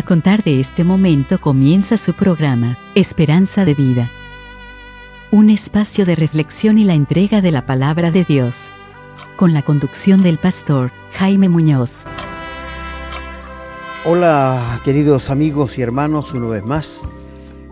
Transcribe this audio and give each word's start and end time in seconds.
A 0.00 0.02
contar 0.02 0.42
de 0.42 0.60
este 0.60 0.82
momento 0.82 1.38
comienza 1.38 1.98
su 1.98 2.14
programa, 2.14 2.78
Esperanza 2.94 3.66
de 3.66 3.74
Vida. 3.74 4.08
Un 5.30 5.50
espacio 5.50 6.06
de 6.06 6.16
reflexión 6.16 6.78
y 6.78 6.84
la 6.84 6.94
entrega 6.94 7.42
de 7.42 7.50
la 7.50 7.66
palabra 7.66 8.10
de 8.10 8.24
Dios. 8.24 8.70
Con 9.36 9.52
la 9.52 9.60
conducción 9.60 10.22
del 10.22 10.38
pastor 10.38 10.90
Jaime 11.12 11.50
Muñoz. 11.50 12.04
Hola 14.06 14.80
queridos 14.84 15.28
amigos 15.28 15.76
y 15.76 15.82
hermanos, 15.82 16.32
una 16.32 16.46
vez 16.46 16.64
más. 16.64 17.02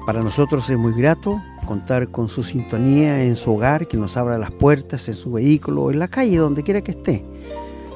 Para 0.05 0.23
nosotros 0.23 0.69
es 0.69 0.77
muy 0.77 0.93
grato 0.93 1.43
contar 1.65 2.11
con 2.11 2.29
su 2.29 2.45
sintonía 2.45 3.25
en 3.25 3.37
su 3.37 3.55
hogar, 3.55 3.89
que 3.89 3.97
nos 3.97 4.19
abra 4.19 4.37
las 4.37 4.51
puertas, 4.51 5.09
en 5.09 5.15
su 5.15 5.33
vehículo, 5.33 5.91
en 5.91 5.99
la 5.99 6.09
calle, 6.09 6.37
donde 6.37 6.63
quiera 6.63 6.83
que 6.83 6.91
esté. 6.91 7.25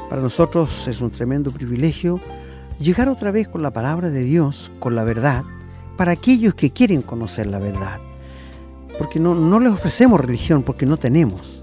Para 0.08 0.22
nosotros 0.22 0.88
es 0.88 1.02
un 1.02 1.10
tremendo 1.10 1.50
privilegio 1.50 2.18
llegar 2.82 3.08
otra 3.08 3.30
vez 3.30 3.48
con 3.48 3.62
la 3.62 3.72
palabra 3.72 4.10
de 4.10 4.24
Dios, 4.24 4.70
con 4.78 4.94
la 4.94 5.04
verdad, 5.04 5.44
para 5.96 6.12
aquellos 6.12 6.54
que 6.54 6.70
quieren 6.70 7.02
conocer 7.02 7.46
la 7.46 7.58
verdad. 7.58 8.00
Porque 8.98 9.18
no, 9.18 9.34
no 9.34 9.60
les 9.60 9.72
ofrecemos 9.72 10.20
religión, 10.20 10.62
porque 10.62 10.86
no 10.86 10.96
tenemos. 10.96 11.62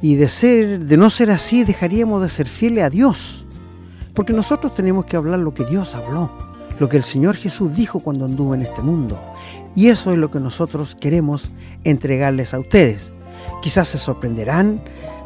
Y 0.00 0.14
de, 0.14 0.28
ser, 0.28 0.80
de 0.86 0.96
no 0.96 1.10
ser 1.10 1.30
así, 1.30 1.64
dejaríamos 1.64 2.22
de 2.22 2.28
ser 2.28 2.46
fieles 2.46 2.84
a 2.84 2.90
Dios. 2.90 3.44
Porque 4.14 4.32
nosotros 4.32 4.74
tenemos 4.74 5.04
que 5.04 5.16
hablar 5.16 5.40
lo 5.40 5.52
que 5.52 5.64
Dios 5.64 5.94
habló, 5.94 6.30
lo 6.78 6.88
que 6.88 6.96
el 6.96 7.04
Señor 7.04 7.36
Jesús 7.36 7.74
dijo 7.74 8.00
cuando 8.00 8.24
anduvo 8.24 8.54
en 8.54 8.62
este 8.62 8.82
mundo. 8.82 9.20
Y 9.74 9.88
eso 9.88 10.12
es 10.12 10.18
lo 10.18 10.30
que 10.30 10.40
nosotros 10.40 10.96
queremos 10.98 11.50
entregarles 11.84 12.54
a 12.54 12.60
ustedes. 12.60 13.12
Quizás 13.62 13.88
se 13.88 13.98
sorprenderán, 13.98 14.82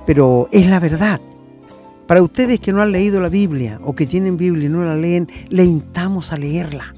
pero 0.06 0.48
es 0.52 0.66
la 0.66 0.80
verdad. 0.80 1.20
Para 2.06 2.22
ustedes 2.22 2.58
que 2.60 2.72
no 2.72 2.82
han 2.82 2.92
leído 2.92 3.20
la 3.20 3.28
Biblia 3.28 3.80
o 3.82 3.94
que 3.94 4.06
tienen 4.06 4.36
Biblia 4.36 4.66
y 4.66 4.68
no 4.68 4.84
la 4.84 4.96
leen, 4.96 5.30
le 5.48 5.64
instamos 5.64 6.32
a 6.32 6.36
leerla. 6.36 6.92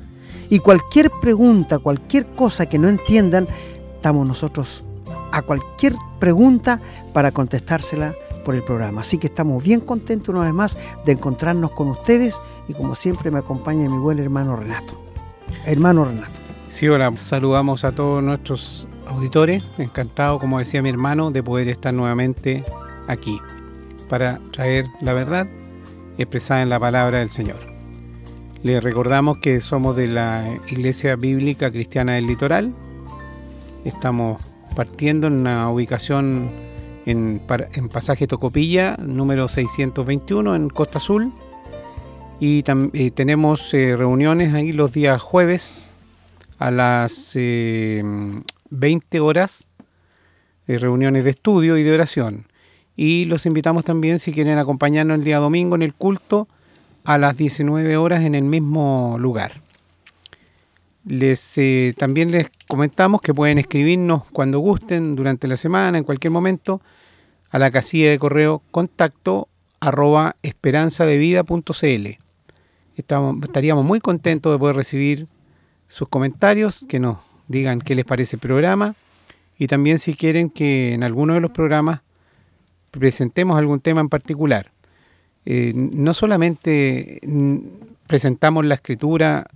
Y 0.51 0.59
cualquier 0.61 1.11
pregunta, 1.21 1.79
cualquier 1.79 2.27
cosa 2.27 2.67
que 2.67 2.79
no 2.79 2.89
entiendan, 2.89 3.47
estamos 3.97 4.27
nosotros 4.27 4.85
a 5.33 5.43
cualquier 5.43 5.95
pregunta 6.19 6.81
para 7.13 7.33
contestársela 7.33 8.15
por 8.45 8.55
el 8.55 8.63
programa. 8.63 9.03
Así 9.03 9.19
que 9.19 9.27
estamos 9.27 9.63
bien 9.63 9.81
contentos 9.81 10.35
una 10.35 10.45
vez 10.45 10.53
más 10.53 10.79
de 11.05 11.13
encontrarnos 11.13 11.73
con 11.73 11.89
ustedes 11.89 12.41
y 12.69 12.75
como 12.75 12.95
siempre 12.95 13.31
me 13.31 13.39
acompaña 13.39 13.89
mi 13.89 13.99
buen 13.99 14.19
hermano 14.19 14.57
Renato. 14.57 15.01
Hermano 15.67 16.05
Renato. 16.05 16.33
Sí, 16.69 16.89
hola, 16.89 17.15
saludamos 17.17 17.85
a 17.85 17.93
todos 17.93 18.23
nuestros 18.23 18.89
auditores. 19.07 19.63
Encantado, 19.79 20.39
como 20.39 20.59
decía 20.59 20.83
mi 20.83 20.89
hermano, 20.89 21.31
de 21.31 21.43
poder 21.43 21.69
estar 21.69 21.93
nuevamente 21.93 22.65
aquí 23.07 23.41
para 24.09 24.39
traer 24.53 24.87
la 25.01 25.13
verdad 25.13 25.47
expresada 26.19 26.63
en 26.63 26.69
la 26.69 26.81
palabra 26.81 27.19
del 27.19 27.31
Señor. 27.31 27.59
Les 28.63 28.83
recordamos 28.83 29.39
que 29.39 29.61
somos 29.61 29.97
de 29.97 30.07
la 30.07 30.59
Iglesia 30.69 31.17
Bíblica 31.17 31.71
Cristiana 31.71 32.15
del 32.15 32.27
Litoral. 32.27 32.73
Estamos 33.85 34.41
partiendo 34.75 35.27
en 35.27 35.35
una 35.35 35.69
ubicación 35.71 36.51
en, 37.05 37.41
Pasaje 37.93 38.27
Tocopilla, 38.27 38.97
número 38.99 39.49
621, 39.49 40.57
en 40.57 40.71
Costa 40.71 40.99
Azul. 40.99 41.33
Y 42.41 42.65
eh, 42.67 43.11
tenemos 43.11 43.75
eh, 43.75 43.97
reuniones 43.97 44.55
ahí 44.55 44.73
los 44.73 44.93
días 44.93 45.21
jueves 45.21 45.77
a 46.59 46.71
las 46.71 47.33
20 47.35 48.01
eh, 48.01 49.21
horas, 49.21 49.69
reuniones 50.67 51.25
de 51.25 51.31
estudio 51.31 51.77
y 51.77 51.83
de 51.83 51.93
oración 51.93 52.47
y 52.97 53.25
los 53.25 53.47
invitamos 53.47 53.85
también 53.85 54.19
si 54.19 54.33
quieren 54.33 54.59
acompañarnos 54.59 55.19
el 55.19 55.25
día 55.25 55.39
domingo 55.39 55.75
en 55.75 55.83
el 55.83 55.95
culto 55.95 56.49
a 57.05 57.19
las 57.19 57.37
19 57.37 57.97
horas 57.97 58.25
en 58.25 58.35
el 58.35 58.45
mismo 58.45 59.17
lugar. 59.19 59.61
Les, 61.05 61.59
eh, 61.59 61.93
también 61.99 62.31
les 62.31 62.51
comentamos 62.67 63.21
que 63.21 63.35
pueden 63.35 63.59
escribirnos 63.59 64.23
cuando 64.33 64.59
gusten 64.59 65.17
durante 65.17 65.47
la 65.47 65.57
semana, 65.57 65.99
en 65.99 66.05
cualquier 66.05 66.31
momento, 66.31 66.81
a 67.51 67.59
la 67.59 67.71
casilla 67.71 68.11
de 68.11 68.19
correo 68.19 68.63
contacto 68.71 69.49
arroba 69.81 70.37
esperanzadevida.cl. 70.43 72.19
estaríamos 73.45 73.85
muy 73.85 74.01
contentos 74.01 74.53
de 74.53 74.59
poder 74.59 74.77
recibir 74.77 75.29
sus 75.89 76.09
comentarios, 76.09 76.87
que 76.89 76.99
nos 76.99 77.19
digan 77.49 77.81
qué 77.81 77.95
les 77.95 78.07
parece 78.07 78.37
el 78.37 78.41
programa 78.41 78.95
y 79.59 79.67
también 79.67 79.99
si 79.99 80.15
quieren 80.15 80.51
que 80.51 80.93
en 80.93 81.03
alguno 81.03 81.35
de 81.35 81.41
los 81.41 81.51
programas 81.51 82.01
presentemos 82.99 83.59
algún 83.59 83.81
tema 83.81 84.01
en 84.01 84.09
particular. 84.09 84.73
Eh, 85.47 85.73
no 85.75 86.15
solamente 86.15 87.21
presentamos 88.07 88.65
la 88.65 88.77
escritura 88.77 89.47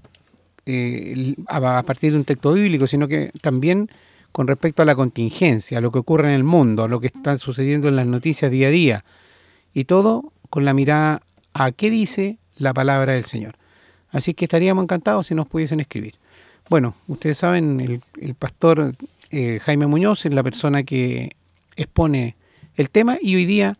eh, 0.66 1.34
a, 1.46 1.82
partir 1.82 2.12
de 2.12 2.18
un 2.18 2.24
texto 2.24 2.52
bíblico, 2.52 2.86
sino 2.86 3.08
que 3.08 3.30
también 3.40 3.90
con 4.32 4.46
respecto 4.46 4.82
a 4.82 4.84
la 4.84 4.94
contingencia, 4.94 5.78
a 5.78 5.80
lo 5.80 5.90
que 5.90 5.98
ocurre 5.98 6.28
en 6.28 6.34
el 6.34 6.44
mundo, 6.44 6.84
a 6.84 6.88
lo 6.88 7.00
que 7.00 7.06
está 7.06 7.36
sucediendo 7.38 7.88
en 7.88 7.96
las 7.96 8.06
noticias 8.06 8.50
día 8.50 8.68
a 8.68 8.70
día, 8.70 9.04
y 9.72 9.84
todo 9.84 10.32
con 10.50 10.64
la 10.64 10.74
mirada 10.74 11.22
a 11.54 11.72
qué 11.72 11.90
dice 11.90 12.38
la 12.56 12.74
palabra 12.74 13.14
del 13.14 13.24
Señor. 13.24 13.56
Así 14.10 14.34
que 14.34 14.44
estaríamos 14.44 14.82
encantados 14.82 15.26
si 15.26 15.34
nos 15.34 15.48
pudiesen 15.48 15.80
escribir. 15.80 16.14
Bueno, 16.68 16.94
ustedes 17.06 17.38
saben, 17.38 18.02
el, 18.20 18.34
pastor 18.34 18.92
eh, 19.30 19.58
Jaime 19.62 19.86
Muñoz 19.86 20.26
es 20.26 20.34
la 20.34 20.42
persona 20.42 20.82
que 20.82 21.36
expone 21.76 22.36
el 22.78 22.90
tema 22.90 23.18
y 23.20 23.34
hoy 23.34 23.44
día 23.44 23.74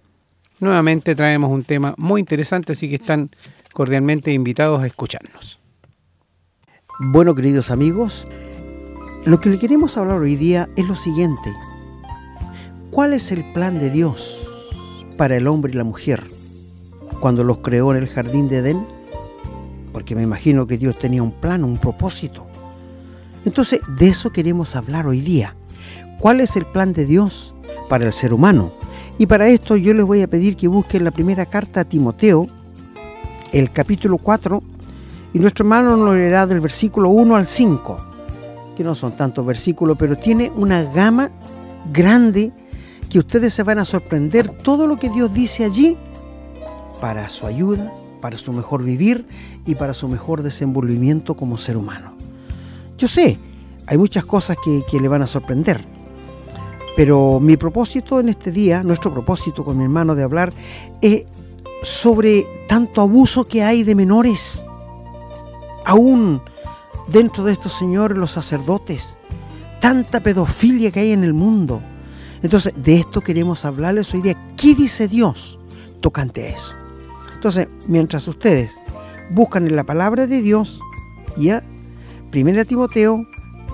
nuevamente 0.58 1.14
traemos 1.14 1.50
un 1.50 1.62
tema 1.62 1.94
muy 1.96 2.20
interesante, 2.20 2.72
así 2.72 2.88
que 2.88 2.96
están 2.96 3.30
cordialmente 3.72 4.32
invitados 4.32 4.82
a 4.82 4.86
escucharnos. 4.88 5.60
Bueno, 6.98 7.36
queridos 7.36 7.70
amigos, 7.70 8.26
lo 9.24 9.40
que 9.40 9.50
le 9.50 9.58
queremos 9.60 9.96
hablar 9.96 10.20
hoy 10.20 10.34
día 10.34 10.68
es 10.74 10.88
lo 10.88 10.96
siguiente. 10.96 11.54
¿Cuál 12.90 13.12
es 13.12 13.30
el 13.30 13.44
plan 13.52 13.78
de 13.78 13.90
Dios 13.90 14.36
para 15.16 15.36
el 15.36 15.46
hombre 15.46 15.72
y 15.72 15.76
la 15.76 15.84
mujer 15.84 16.24
cuando 17.20 17.44
los 17.44 17.58
creó 17.58 17.92
en 17.92 17.98
el 17.98 18.08
jardín 18.08 18.48
de 18.48 18.56
Edén? 18.56 18.84
Porque 19.92 20.16
me 20.16 20.24
imagino 20.24 20.66
que 20.66 20.76
Dios 20.76 20.98
tenía 20.98 21.22
un 21.22 21.30
plan, 21.30 21.62
un 21.62 21.78
propósito. 21.78 22.48
Entonces, 23.44 23.80
de 23.96 24.08
eso 24.08 24.30
queremos 24.30 24.74
hablar 24.74 25.06
hoy 25.06 25.20
día. 25.20 25.54
¿Cuál 26.18 26.40
es 26.40 26.56
el 26.56 26.66
plan 26.66 26.92
de 26.92 27.06
Dios 27.06 27.54
para 27.88 28.04
el 28.04 28.12
ser 28.12 28.34
humano? 28.34 28.72
Y 29.18 29.26
para 29.26 29.48
esto 29.48 29.76
yo 29.76 29.92
les 29.94 30.06
voy 30.06 30.22
a 30.22 30.28
pedir 30.28 30.56
que 30.56 30.68
busquen 30.68 31.02
la 31.02 31.10
primera 31.10 31.44
carta 31.44 31.80
a 31.80 31.84
Timoteo, 31.84 32.46
el 33.50 33.72
capítulo 33.72 34.16
4, 34.18 34.62
y 35.34 35.40
nuestro 35.40 35.64
hermano 35.64 35.96
nos 35.96 36.14
leerá 36.14 36.46
del 36.46 36.60
versículo 36.60 37.10
1 37.10 37.34
al 37.34 37.48
5, 37.48 37.98
que 38.76 38.84
no 38.84 38.94
son 38.94 39.16
tantos 39.16 39.44
versículos, 39.44 39.96
pero 39.98 40.16
tiene 40.16 40.52
una 40.54 40.84
gama 40.84 41.30
grande 41.92 42.52
que 43.10 43.18
ustedes 43.18 43.52
se 43.52 43.64
van 43.64 43.80
a 43.80 43.84
sorprender 43.84 44.50
todo 44.50 44.86
lo 44.86 44.96
que 44.96 45.10
Dios 45.10 45.34
dice 45.34 45.64
allí 45.64 45.96
para 47.00 47.28
su 47.28 47.44
ayuda, 47.44 47.92
para 48.20 48.36
su 48.36 48.52
mejor 48.52 48.84
vivir 48.84 49.26
y 49.66 49.74
para 49.74 49.94
su 49.94 50.08
mejor 50.08 50.42
desenvolvimiento 50.42 51.34
como 51.34 51.58
ser 51.58 51.76
humano. 51.76 52.12
Yo 52.96 53.08
sé, 53.08 53.36
hay 53.86 53.98
muchas 53.98 54.24
cosas 54.24 54.56
que, 54.64 54.82
que 54.88 55.00
le 55.00 55.08
van 55.08 55.22
a 55.22 55.26
sorprender, 55.26 55.84
pero 56.96 57.40
mi 57.40 57.56
propósito 57.56 58.20
en 58.20 58.28
este 58.28 58.50
día, 58.50 58.82
nuestro 58.82 59.12
propósito 59.12 59.64
con 59.64 59.78
mi 59.78 59.84
hermano 59.84 60.14
de 60.14 60.22
hablar, 60.22 60.52
es 61.00 61.24
sobre 61.82 62.46
tanto 62.66 63.00
abuso 63.00 63.44
que 63.44 63.62
hay 63.62 63.84
de 63.84 63.94
menores. 63.94 64.64
Aún 65.84 66.42
dentro 67.08 67.44
de 67.44 67.52
estos 67.52 67.72
señores, 67.72 68.18
los 68.18 68.32
sacerdotes, 68.32 69.16
tanta 69.80 70.20
pedofilia 70.20 70.90
que 70.90 71.00
hay 71.00 71.12
en 71.12 71.24
el 71.24 71.34
mundo. 71.34 71.82
Entonces, 72.42 72.72
de 72.76 72.96
esto 72.96 73.20
queremos 73.20 73.64
hablarles 73.64 74.12
hoy 74.14 74.22
día. 74.22 74.36
¿Qué 74.56 74.74
dice 74.74 75.08
Dios 75.08 75.58
tocante 76.00 76.46
a 76.46 76.48
eso? 76.50 76.74
Entonces, 77.34 77.68
mientras 77.86 78.26
ustedes 78.28 78.80
buscan 79.30 79.66
en 79.66 79.76
la 79.76 79.84
palabra 79.84 80.26
de 80.26 80.42
Dios, 80.42 80.80
ya, 81.36 81.62
1 82.34 82.64
Timoteo, 82.64 83.24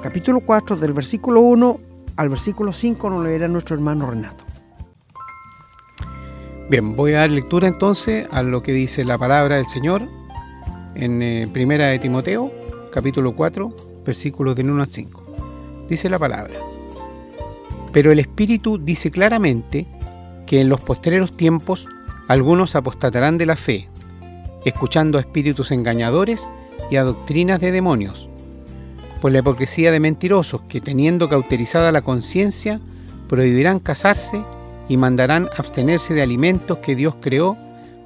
capítulo 0.02 0.40
4, 0.40 0.76
del 0.76 0.93
versículo 0.93 1.40
1 1.40 1.81
al 2.16 2.28
versículo 2.28 2.72
5 2.72 3.11
nos 3.11 3.25
leerá 3.25 3.49
nuestro 3.49 3.76
hermano 3.76 4.11
Renato. 4.11 4.44
Bien, 6.70 6.96
voy 6.96 7.12
a 7.12 7.20
dar 7.20 7.31
lectura 7.31 7.69
entonces 7.69 8.26
a 8.31 8.43
lo 8.43 8.62
que 8.62 8.72
dice 8.72 9.05
la 9.05 9.19
palabra 9.19 9.56
del 9.56 9.66
Señor 9.66 10.08
en 10.94 11.22
eh, 11.22 11.49
Primera 11.52 11.88
de 11.88 11.99
Timoteo, 11.99 12.50
capítulo 12.93 13.34
4, 13.34 13.75
versículos 14.06 14.56
del 14.56 14.70
1 14.70 14.82
al 14.82 14.88
5. 14.88 15.25
Dice 15.88 16.08
la 16.08 16.19
palabra. 16.19 16.55
Pero 17.93 18.12
el 18.12 18.19
Espíritu 18.19 18.78
dice 18.78 19.10
claramente 19.10 19.87
que 20.46 20.60
en 20.60 20.69
los 20.69 20.81
postreros 20.81 21.37
tiempos 21.37 21.87
algunos 22.28 22.75
apostatarán 22.75 23.37
de 23.37 23.46
la 23.46 23.56
fe, 23.56 23.88
escuchando 24.64 25.19
a 25.19 25.20
espíritus 25.20 25.70
engañadores 25.70 26.49
y 26.90 26.96
a 26.96 27.05
doctrinas 27.05 27.60
de 27.60 27.72
demonios 27.72 28.28
por 29.20 29.32
la 29.32 29.38
hipocresía 29.38 29.90
de 29.90 30.00
mentirosos 30.00 30.62
que 30.69 30.81
teniendo 30.81 31.28
cauterizada 31.28 31.93
la 31.93 32.02
conciencia, 32.02 32.81
prohibirán 33.28 33.81
casarse 33.81 34.44
y 34.88 34.96
mandarán 34.96 35.49
abstenerse 35.56 36.14
de 36.14 36.22
alimentos 36.22 36.78
que 36.78 36.94
Dios 36.94 37.16
creó 37.20 37.56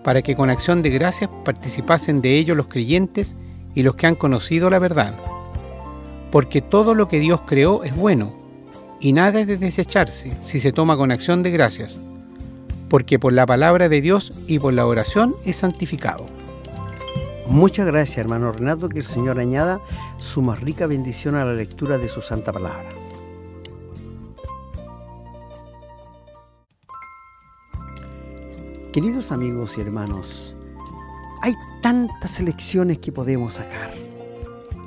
para 0.04 0.22
que 0.22 0.36
con 0.36 0.48
acción 0.48 0.82
de 0.82 0.90
gracias 0.90 1.28
participasen 1.44 2.20
de 2.20 2.38
ellos 2.38 2.56
los 2.56 2.68
creyentes 2.68 3.34
y 3.74 3.82
los 3.82 3.94
que 3.94 4.06
han 4.06 4.14
conocido 4.14 4.70
la 4.70 4.78
verdad. 4.78 5.14
Porque 6.30 6.62
todo 6.62 6.94
lo 6.94 7.08
que 7.08 7.20
Dios 7.20 7.40
creó 7.46 7.84
es 7.84 7.94
bueno, 7.94 8.34
y 9.00 9.12
nada 9.12 9.40
es 9.40 9.46
de 9.46 9.56
desecharse 9.56 10.32
si 10.40 10.60
se 10.60 10.72
toma 10.72 10.96
con 10.96 11.10
acción 11.10 11.42
de 11.42 11.50
gracias, 11.50 12.00
porque 12.88 13.18
por 13.18 13.32
la 13.32 13.46
palabra 13.46 13.88
de 13.88 14.00
Dios 14.00 14.32
y 14.46 14.58
por 14.58 14.72
la 14.72 14.86
oración 14.86 15.34
es 15.44 15.56
santificado. 15.56 16.24
Muchas 17.48 17.86
gracias, 17.86 18.18
hermano 18.18 18.52
Renato, 18.52 18.90
que 18.90 18.98
el 18.98 19.06
Señor 19.06 19.40
añada 19.40 19.80
su 20.18 20.42
más 20.42 20.60
rica 20.60 20.86
bendición 20.86 21.34
a 21.34 21.46
la 21.46 21.54
lectura 21.54 21.96
de 21.96 22.06
su 22.06 22.20
santa 22.20 22.52
palabra. 22.52 22.90
Queridos 28.92 29.32
amigos 29.32 29.78
y 29.78 29.80
hermanos, 29.80 30.54
hay 31.40 31.54
tantas 31.80 32.38
lecciones 32.40 32.98
que 32.98 33.12
podemos 33.12 33.54
sacar 33.54 33.94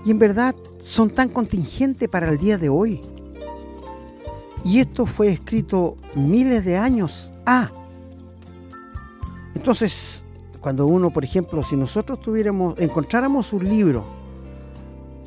y 0.06 0.12
en 0.12 0.20
verdad 0.20 0.56
son 0.78 1.10
tan 1.10 1.30
contingentes 1.30 2.08
para 2.10 2.30
el 2.30 2.38
día 2.38 2.60
de 2.60 2.70
hoy. 2.70 3.02
Y 4.64 4.80
esto 4.80 5.08
fue 5.08 5.30
escrito 5.30 5.98
miles 6.14 6.64
de 6.64 6.78
años 6.78 7.34
a. 7.44 7.72
Entonces, 9.56 10.26
cuando 10.62 10.86
uno, 10.86 11.10
por 11.10 11.26
ejemplo, 11.26 11.64
si 11.64 11.76
nosotros 11.76 12.22
tuviéramos, 12.22 12.80
encontráramos 12.80 13.52
un 13.52 13.68
libro 13.68 14.06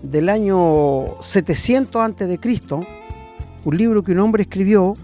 del 0.00 0.28
año 0.28 1.20
700 1.20 2.00
antes 2.00 2.28
de 2.28 2.38
Cristo, 2.38 2.86
un 3.64 3.76
libro 3.76 4.04
que 4.04 4.12
un 4.12 4.20
hombre 4.20 4.44
escribió, 4.44 4.94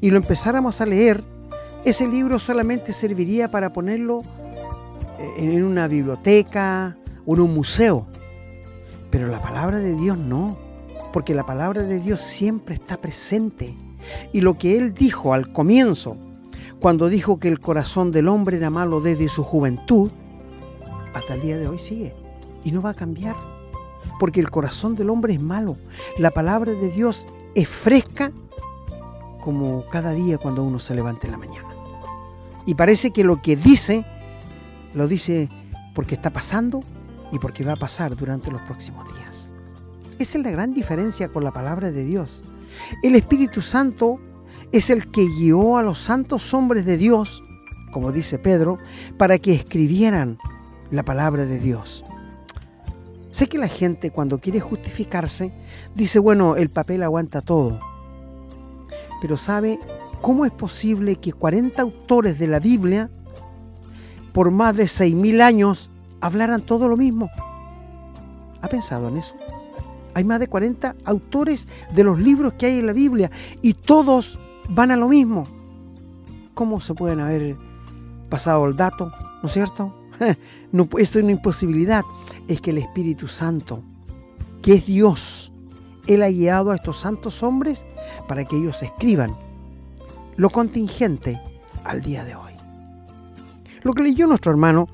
y 0.00 0.10
lo 0.10 0.18
empezáramos 0.18 0.80
a 0.80 0.86
leer, 0.86 1.24
ese 1.84 2.06
libro 2.06 2.38
solamente 2.38 2.92
serviría 2.92 3.50
para 3.50 3.72
ponerlo 3.72 4.22
eh, 5.18 5.34
en 5.38 5.64
una 5.64 5.88
biblioteca 5.88 6.96
o 7.26 7.34
en 7.34 7.40
un 7.40 7.54
museo. 7.54 8.06
Pero 9.10 9.26
la 9.26 9.40
palabra 9.40 9.80
de 9.80 9.96
Dios 9.96 10.16
no, 10.16 10.56
porque 11.12 11.34
la 11.34 11.44
palabra 11.44 11.82
de 11.82 11.98
Dios 11.98 12.20
siempre 12.20 12.76
está 12.76 12.98
presente. 12.98 13.74
Y 14.32 14.42
lo 14.42 14.56
que 14.58 14.78
Él 14.78 14.94
dijo 14.94 15.34
al 15.34 15.52
comienzo, 15.52 16.16
cuando 16.82 17.08
dijo 17.08 17.38
que 17.38 17.46
el 17.46 17.60
corazón 17.60 18.10
del 18.10 18.26
hombre 18.26 18.56
era 18.56 18.68
malo 18.68 19.00
desde 19.00 19.28
su 19.28 19.44
juventud, 19.44 20.10
hasta 21.14 21.34
el 21.34 21.40
día 21.40 21.56
de 21.56 21.68
hoy 21.68 21.78
sigue 21.78 22.12
y 22.64 22.72
no 22.72 22.82
va 22.82 22.90
a 22.90 22.94
cambiar. 22.94 23.36
Porque 24.18 24.40
el 24.40 24.50
corazón 24.50 24.96
del 24.96 25.08
hombre 25.08 25.32
es 25.34 25.40
malo. 25.40 25.76
La 26.18 26.32
palabra 26.32 26.72
de 26.72 26.90
Dios 26.90 27.24
es 27.54 27.68
fresca 27.68 28.32
como 29.40 29.86
cada 29.90 30.10
día 30.10 30.38
cuando 30.38 30.64
uno 30.64 30.80
se 30.80 30.96
levanta 30.96 31.28
en 31.28 31.30
la 31.30 31.38
mañana. 31.38 31.68
Y 32.66 32.74
parece 32.74 33.12
que 33.12 33.22
lo 33.22 33.40
que 33.40 33.54
dice, 33.54 34.04
lo 34.92 35.06
dice 35.06 35.48
porque 35.94 36.16
está 36.16 36.32
pasando 36.32 36.80
y 37.30 37.38
porque 37.38 37.64
va 37.64 37.74
a 37.74 37.76
pasar 37.76 38.16
durante 38.16 38.50
los 38.50 38.60
próximos 38.62 39.06
días. 39.14 39.52
Esa 40.18 40.38
es 40.38 40.44
la 40.44 40.50
gran 40.50 40.74
diferencia 40.74 41.28
con 41.28 41.44
la 41.44 41.52
palabra 41.52 41.92
de 41.92 42.04
Dios. 42.04 42.42
El 43.04 43.14
Espíritu 43.14 43.62
Santo 43.62 44.18
es 44.72 44.88
el 44.88 45.10
que 45.10 45.26
guió 45.26 45.76
a 45.76 45.82
los 45.82 45.98
santos 45.98 46.52
hombres 46.54 46.86
de 46.86 46.96
Dios, 46.96 47.42
como 47.92 48.10
dice 48.10 48.38
Pedro, 48.38 48.78
para 49.18 49.38
que 49.38 49.52
escribieran 49.52 50.38
la 50.90 51.04
palabra 51.04 51.44
de 51.44 51.58
Dios. 51.58 52.04
Sé 53.30 53.48
que 53.48 53.58
la 53.58 53.68
gente 53.68 54.10
cuando 54.10 54.38
quiere 54.38 54.60
justificarse 54.60 55.52
dice, 55.94 56.18
bueno, 56.18 56.56
el 56.56 56.70
papel 56.70 57.02
aguanta 57.02 57.42
todo. 57.42 57.80
Pero 59.20 59.36
¿sabe 59.36 59.78
cómo 60.20 60.44
es 60.44 60.50
posible 60.50 61.16
que 61.16 61.32
40 61.32 61.80
autores 61.80 62.38
de 62.38 62.48
la 62.48 62.58
Biblia, 62.58 63.10
por 64.32 64.50
más 64.50 64.76
de 64.76 64.84
6.000 64.84 65.42
años, 65.42 65.90
hablaran 66.20 66.62
todo 66.62 66.88
lo 66.88 66.96
mismo? 66.96 67.30
¿Ha 68.60 68.68
pensado 68.68 69.08
en 69.08 69.18
eso? 69.18 69.34
Hay 70.14 70.24
más 70.24 70.40
de 70.40 70.48
40 70.48 70.94
autores 71.04 71.68
de 71.94 72.04
los 72.04 72.18
libros 72.18 72.54
que 72.54 72.66
hay 72.66 72.78
en 72.78 72.86
la 72.86 72.92
Biblia 72.92 73.30
y 73.62 73.74
todos 73.74 74.38
van 74.68 74.90
a 74.90 74.96
lo 74.96 75.08
mismo. 75.08 75.44
¿Cómo 76.54 76.80
se 76.80 76.94
pueden 76.94 77.20
haber 77.20 77.56
pasado 78.28 78.66
el 78.66 78.76
dato? 78.76 79.12
¿No 79.42 79.46
es 79.46 79.52
cierto? 79.52 79.94
no, 80.72 80.88
es 80.98 81.16
una 81.16 81.32
imposibilidad. 81.32 82.02
Es 82.48 82.60
que 82.60 82.70
el 82.70 82.78
Espíritu 82.78 83.28
Santo, 83.28 83.82
que 84.60 84.74
es 84.74 84.86
Dios, 84.86 85.52
Él 86.06 86.22
ha 86.22 86.30
guiado 86.30 86.70
a 86.70 86.76
estos 86.76 87.00
santos 87.00 87.42
hombres 87.42 87.86
para 88.28 88.44
que 88.44 88.56
ellos 88.56 88.82
escriban 88.82 89.36
lo 90.36 90.50
contingente 90.50 91.40
al 91.84 92.00
día 92.00 92.24
de 92.24 92.34
hoy. 92.34 92.52
Lo 93.82 93.92
que 93.92 94.02
leyó 94.02 94.26
nuestro 94.26 94.52
hermano 94.52 94.88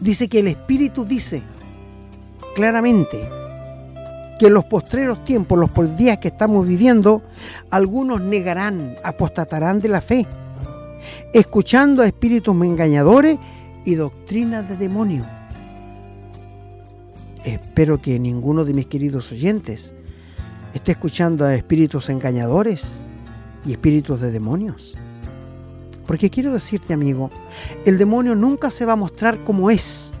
dice 0.00 0.28
que 0.28 0.40
el 0.40 0.48
Espíritu 0.48 1.04
dice 1.04 1.42
claramente 2.54 3.43
que 4.44 4.48
en 4.48 4.54
los 4.54 4.66
postreros 4.66 5.24
tiempos, 5.24 5.58
los 5.58 5.96
días 5.96 6.18
que 6.18 6.28
estamos 6.28 6.68
viviendo, 6.68 7.22
algunos 7.70 8.20
negarán, 8.20 8.94
apostatarán 9.02 9.80
de 9.80 9.88
la 9.88 10.02
fe, 10.02 10.26
escuchando 11.32 12.02
a 12.02 12.06
espíritus 12.06 12.54
engañadores 12.62 13.38
y 13.86 13.94
doctrinas 13.94 14.68
de 14.68 14.76
demonios. 14.76 15.26
Espero 17.42 18.02
que 18.02 18.20
ninguno 18.20 18.66
de 18.66 18.74
mis 18.74 18.86
queridos 18.86 19.32
oyentes 19.32 19.94
esté 20.74 20.92
escuchando 20.92 21.46
a 21.46 21.54
espíritus 21.54 22.10
engañadores 22.10 22.84
y 23.64 23.72
espíritus 23.72 24.20
de 24.20 24.30
demonios. 24.30 24.94
Porque 26.06 26.28
quiero 26.28 26.52
decirte, 26.52 26.92
amigo, 26.92 27.30
el 27.86 27.96
demonio 27.96 28.34
nunca 28.34 28.70
se 28.70 28.84
va 28.84 28.92
a 28.92 28.96
mostrar 28.96 29.38
como 29.38 29.70
es. 29.70 30.12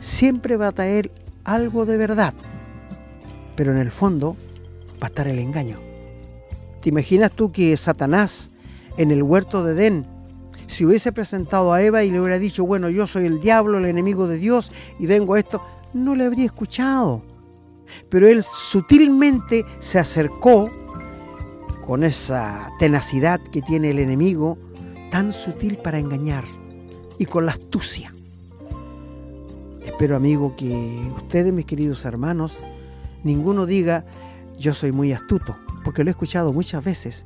Siempre 0.00 0.56
va 0.56 0.68
a 0.68 0.72
traer 0.72 1.10
algo 1.44 1.84
de 1.84 1.98
verdad 1.98 2.32
pero 3.56 3.72
en 3.72 3.78
el 3.78 3.90
fondo 3.90 4.36
va 5.02 5.06
a 5.06 5.10
estar 5.10 5.28
el 5.28 5.38
engaño. 5.38 5.78
¿Te 6.80 6.88
imaginas 6.90 7.30
tú 7.30 7.50
que 7.50 7.76
Satanás 7.76 8.50
en 8.96 9.10
el 9.10 9.22
huerto 9.22 9.64
de 9.64 9.72
Edén, 9.72 10.06
si 10.66 10.84
hubiese 10.84 11.12
presentado 11.12 11.72
a 11.72 11.82
Eva 11.82 12.04
y 12.04 12.10
le 12.10 12.20
hubiera 12.20 12.38
dicho, 12.38 12.64
bueno, 12.66 12.88
yo 12.88 13.06
soy 13.06 13.26
el 13.26 13.40
diablo, 13.40 13.78
el 13.78 13.86
enemigo 13.86 14.26
de 14.26 14.38
Dios, 14.38 14.72
y 14.98 15.06
vengo 15.06 15.34
a 15.34 15.38
esto, 15.38 15.62
no 15.92 16.14
le 16.14 16.24
habría 16.24 16.46
escuchado. 16.46 17.22
Pero 18.08 18.26
él 18.26 18.42
sutilmente 18.42 19.64
se 19.78 19.98
acercó 19.98 20.70
con 21.84 22.02
esa 22.02 22.72
tenacidad 22.78 23.40
que 23.40 23.62
tiene 23.62 23.90
el 23.90 23.98
enemigo, 23.98 24.58
tan 25.10 25.32
sutil 25.32 25.76
para 25.78 25.98
engañar, 25.98 26.44
y 27.18 27.26
con 27.26 27.46
la 27.46 27.52
astucia. 27.52 28.12
Espero, 29.84 30.16
amigo, 30.16 30.56
que 30.56 31.12
ustedes, 31.16 31.52
mis 31.52 31.66
queridos 31.66 32.04
hermanos, 32.04 32.56
ninguno 33.24 33.66
diga 33.66 34.04
yo 34.58 34.72
soy 34.72 34.92
muy 34.92 35.12
astuto, 35.12 35.56
porque 35.84 36.04
lo 36.04 36.10
he 36.10 36.12
escuchado 36.12 36.52
muchas 36.52 36.82
veces. 36.84 37.24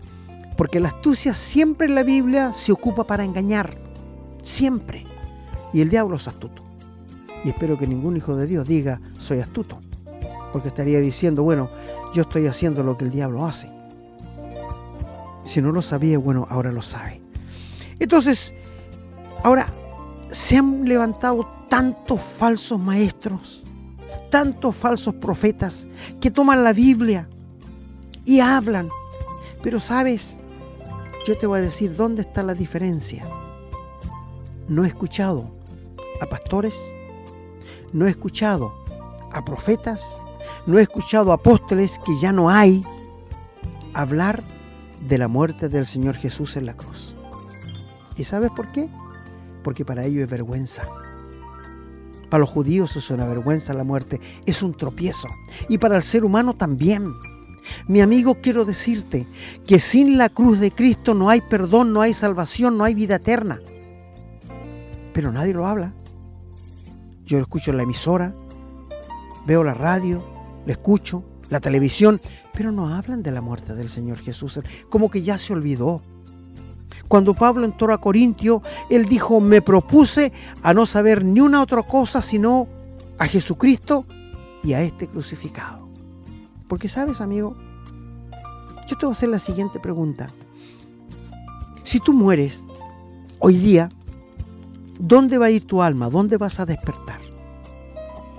Porque 0.56 0.80
la 0.80 0.88
astucia 0.88 1.34
siempre 1.34 1.86
en 1.86 1.94
la 1.94 2.02
Biblia 2.02 2.52
se 2.52 2.72
ocupa 2.72 3.04
para 3.04 3.24
engañar, 3.24 3.78
siempre. 4.42 5.04
Y 5.72 5.80
el 5.80 5.90
diablo 5.90 6.16
es 6.16 6.26
astuto. 6.26 6.62
Y 7.44 7.50
espero 7.50 7.78
que 7.78 7.86
ningún 7.86 8.16
hijo 8.16 8.34
de 8.34 8.46
Dios 8.46 8.66
diga 8.66 9.00
soy 9.18 9.40
astuto, 9.40 9.78
porque 10.52 10.68
estaría 10.68 10.98
diciendo, 11.00 11.42
bueno, 11.42 11.70
yo 12.12 12.22
estoy 12.22 12.46
haciendo 12.46 12.82
lo 12.82 12.96
que 12.96 13.04
el 13.04 13.10
diablo 13.10 13.46
hace. 13.46 13.70
Si 15.44 15.62
no 15.62 15.70
lo 15.70 15.82
sabía, 15.82 16.18
bueno, 16.18 16.46
ahora 16.50 16.72
lo 16.72 16.82
sabe. 16.82 17.20
Entonces, 18.00 18.54
ahora 19.44 19.66
se 20.30 20.56
han 20.56 20.84
levantado 20.84 21.46
tantos 21.68 22.20
falsos 22.20 22.80
maestros 22.80 23.62
tantos 24.30 24.76
falsos 24.76 25.14
profetas 25.14 25.86
que 26.20 26.30
toman 26.30 26.64
la 26.64 26.72
Biblia 26.72 27.28
y 28.24 28.40
hablan. 28.40 28.88
Pero 29.62 29.80
sabes, 29.80 30.38
yo 31.26 31.36
te 31.36 31.46
voy 31.46 31.58
a 31.58 31.62
decir 31.62 31.94
dónde 31.94 32.22
está 32.22 32.42
la 32.42 32.54
diferencia. 32.54 33.24
No 34.68 34.84
he 34.84 34.88
escuchado 34.88 35.50
a 36.20 36.26
pastores, 36.26 36.78
no 37.92 38.06
he 38.06 38.10
escuchado 38.10 38.72
a 39.32 39.44
profetas, 39.44 40.04
no 40.66 40.78
he 40.78 40.82
escuchado 40.82 41.32
a 41.32 41.36
apóstoles 41.36 41.98
que 42.04 42.12
ya 42.20 42.32
no 42.32 42.50
hay 42.50 42.84
hablar 43.94 44.42
de 45.08 45.18
la 45.18 45.28
muerte 45.28 45.68
del 45.68 45.86
Señor 45.86 46.14
Jesús 46.16 46.56
en 46.56 46.66
la 46.66 46.74
cruz. 46.74 47.14
¿Y 48.16 48.24
sabes 48.24 48.50
por 48.50 48.70
qué? 48.72 48.88
Porque 49.62 49.84
para 49.84 50.04
ellos 50.04 50.22
es 50.22 50.30
vergüenza. 50.30 50.88
Para 52.28 52.40
los 52.40 52.50
judíos 52.50 52.96
es 52.96 53.10
una 53.10 53.26
vergüenza 53.26 53.72
la 53.74 53.84
muerte, 53.84 54.20
es 54.44 54.62
un 54.62 54.74
tropiezo. 54.74 55.28
Y 55.68 55.78
para 55.78 55.96
el 55.96 56.02
ser 56.02 56.24
humano 56.24 56.54
también. 56.54 57.14
Mi 57.86 58.00
amigo, 58.00 58.36
quiero 58.40 58.64
decirte 58.64 59.26
que 59.66 59.78
sin 59.78 60.18
la 60.18 60.28
cruz 60.28 60.58
de 60.58 60.70
Cristo 60.70 61.14
no 61.14 61.28
hay 61.28 61.40
perdón, 61.40 61.92
no 61.92 62.00
hay 62.00 62.14
salvación, 62.14 62.78
no 62.78 62.84
hay 62.84 62.94
vida 62.94 63.16
eterna. 63.16 63.60
Pero 65.12 65.32
nadie 65.32 65.54
lo 65.54 65.66
habla. 65.66 65.92
Yo 67.24 67.38
lo 67.38 67.42
escucho 67.42 67.70
en 67.70 67.76
la 67.76 67.82
emisora, 67.82 68.34
veo 69.46 69.62
la 69.62 69.74
radio, 69.74 70.24
le 70.64 70.72
escucho, 70.72 71.24
la 71.50 71.60
televisión, 71.60 72.20
pero 72.54 72.72
no 72.72 72.94
hablan 72.94 73.22
de 73.22 73.30
la 73.30 73.40
muerte 73.40 73.74
del 73.74 73.88
Señor 73.88 74.18
Jesús, 74.18 74.60
como 74.88 75.10
que 75.10 75.22
ya 75.22 75.38
se 75.38 75.52
olvidó. 75.52 76.02
Cuando 77.08 77.34
Pablo 77.34 77.64
entró 77.64 77.92
a 77.92 77.98
Corintio, 77.98 78.62
él 78.90 79.06
dijo, 79.06 79.40
me 79.40 79.62
propuse 79.62 80.32
a 80.62 80.74
no 80.74 80.86
saber 80.86 81.24
ni 81.24 81.40
una 81.40 81.62
otra 81.62 81.82
cosa 81.82 82.22
sino 82.22 82.68
a 83.18 83.26
Jesucristo 83.26 84.04
y 84.62 84.74
a 84.74 84.82
este 84.82 85.06
crucificado. 85.06 85.88
Porque 86.68 86.88
sabes, 86.88 87.20
amigo, 87.20 87.56
yo 88.86 88.96
te 88.96 89.06
voy 89.06 89.12
a 89.12 89.16
hacer 89.16 89.30
la 89.30 89.38
siguiente 89.38 89.80
pregunta. 89.80 90.28
Si 91.82 92.00
tú 92.00 92.12
mueres 92.12 92.62
hoy 93.38 93.56
día, 93.56 93.88
¿dónde 94.98 95.38
va 95.38 95.46
a 95.46 95.50
ir 95.50 95.66
tu 95.66 95.82
alma? 95.82 96.10
¿Dónde 96.10 96.36
vas 96.36 96.60
a 96.60 96.66
despertar? 96.66 97.20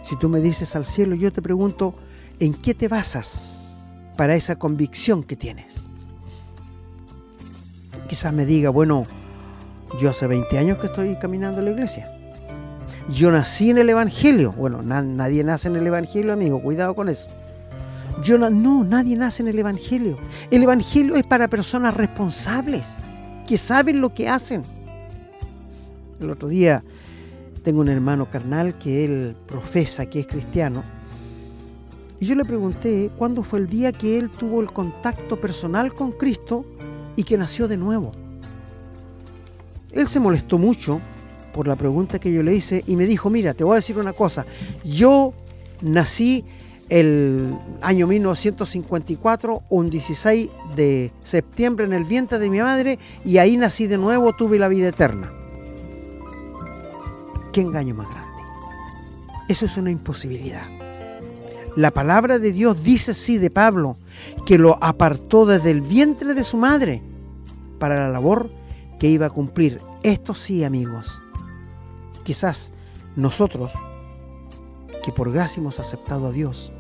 Si 0.03 0.15
tú 0.15 0.29
me 0.29 0.39
dices 0.39 0.75
al 0.75 0.85
cielo, 0.85 1.15
yo 1.15 1.33
te 1.33 1.41
pregunto, 1.41 1.95
¿en 2.39 2.53
qué 2.53 2.73
te 2.73 2.87
basas 2.87 3.83
para 4.17 4.35
esa 4.35 4.57
convicción 4.57 5.23
que 5.23 5.35
tienes? 5.35 5.88
Quizás 8.09 8.33
me 8.33 8.43
diga, 8.43 8.71
bueno, 8.71 9.05
yo 9.99 10.09
hace 10.09 10.25
20 10.25 10.57
años 10.57 10.79
que 10.79 10.87
estoy 10.87 11.15
caminando 11.17 11.59
en 11.59 11.65
la 11.65 11.71
iglesia. 11.71 12.11
Yo 13.13 13.31
nací 13.31 13.69
en 13.69 13.77
el 13.77 13.87
Evangelio. 13.87 14.51
Bueno, 14.51 14.81
nadie 14.81 15.43
nace 15.43 15.67
en 15.67 15.75
el 15.75 15.85
Evangelio, 15.85 16.33
amigo, 16.33 16.59
cuidado 16.59 16.95
con 16.95 17.07
eso. 17.07 17.27
Yo 18.23 18.39
no, 18.39 18.49
no, 18.49 18.83
nadie 18.83 19.15
nace 19.15 19.43
en 19.43 19.49
el 19.49 19.59
Evangelio. 19.59 20.17
El 20.49 20.63
Evangelio 20.63 21.15
es 21.15 21.23
para 21.23 21.47
personas 21.47 21.93
responsables, 21.93 22.95
que 23.47 23.57
saben 23.57 24.01
lo 24.01 24.11
que 24.11 24.27
hacen. 24.27 24.63
El 26.19 26.31
otro 26.31 26.49
día 26.49 26.83
tengo 27.63 27.81
un 27.81 27.89
hermano 27.89 28.27
carnal 28.29 28.77
que 28.79 29.05
él 29.05 29.35
profesa 29.45 30.07
que 30.07 30.21
es 30.21 30.27
cristiano. 30.27 30.83
Y 32.19 32.25
yo 32.25 32.33
le 32.33 32.43
pregunté 32.43 33.11
cuándo 33.17 33.43
fue 33.43 33.59
el 33.59 33.67
día 33.67 33.91
que 33.91 34.17
él 34.17 34.31
tuvo 34.31 34.61
el 34.61 34.71
contacto 34.71 35.39
personal 35.39 35.93
con 35.93 36.11
Cristo 36.11 36.65
y 37.19 37.25
que 37.25 37.38
nació 37.38 37.67
de 37.67 37.75
nuevo. 37.75 38.13
Él 39.91 40.07
se 40.07 40.21
molestó 40.21 40.57
mucho 40.57 41.01
por 41.53 41.67
la 41.67 41.75
pregunta 41.75 42.17
que 42.17 42.31
yo 42.31 42.41
le 42.41 42.55
hice 42.55 42.81
y 42.88 42.95
me 42.95 43.05
dijo, 43.05 43.29
mira, 43.29 43.53
te 43.53 43.65
voy 43.65 43.73
a 43.73 43.75
decir 43.75 43.99
una 43.99 44.13
cosa, 44.13 44.45
yo 44.85 45.33
nací 45.81 46.45
el 46.88 47.57
año 47.81 48.07
1954, 48.07 49.63
un 49.67 49.89
16 49.89 50.49
de 50.77 51.11
septiembre 51.21 51.83
en 51.83 51.91
el 51.91 52.05
vientre 52.05 52.39
de 52.39 52.49
mi 52.49 52.59
madre 52.59 52.99
y 53.25 53.38
ahí 53.38 53.57
nací 53.57 53.85
de 53.88 53.97
nuevo, 53.97 54.31
tuve 54.31 54.57
la 54.57 54.69
vida 54.69 54.88
eterna. 54.88 55.29
¿Qué 57.51 57.59
engaño 57.59 57.95
más 57.95 58.09
grande? 58.09 58.43
Eso 59.49 59.65
es 59.65 59.75
una 59.75 59.91
imposibilidad. 59.91 60.69
La 61.75 61.91
palabra 61.91 62.39
de 62.39 62.53
Dios 62.53 62.81
dice 62.81 63.13
sí 63.13 63.38
de 63.38 63.49
Pablo, 63.49 63.97
que 64.45 64.57
lo 64.57 64.81
apartó 64.81 65.45
desde 65.45 65.71
el 65.71 65.81
vientre 65.81 66.33
de 66.33 66.45
su 66.45 66.55
madre 66.55 67.08
para 67.79 67.95
la 67.95 68.09
labor 68.09 68.51
que 69.00 69.07
iba 69.07 69.27
a 69.27 69.31
cumplir. 69.31 69.81
Esto 70.03 70.36
sí, 70.36 70.63
amigos. 70.63 71.21
Quizás 72.24 72.71
nosotros, 73.15 73.71
que 75.03 75.12
por 75.12 75.31
gracia 75.31 75.62
hemos 75.62 75.79
aceptado 75.79 76.27
a 76.27 76.31
Dios, 76.31 76.71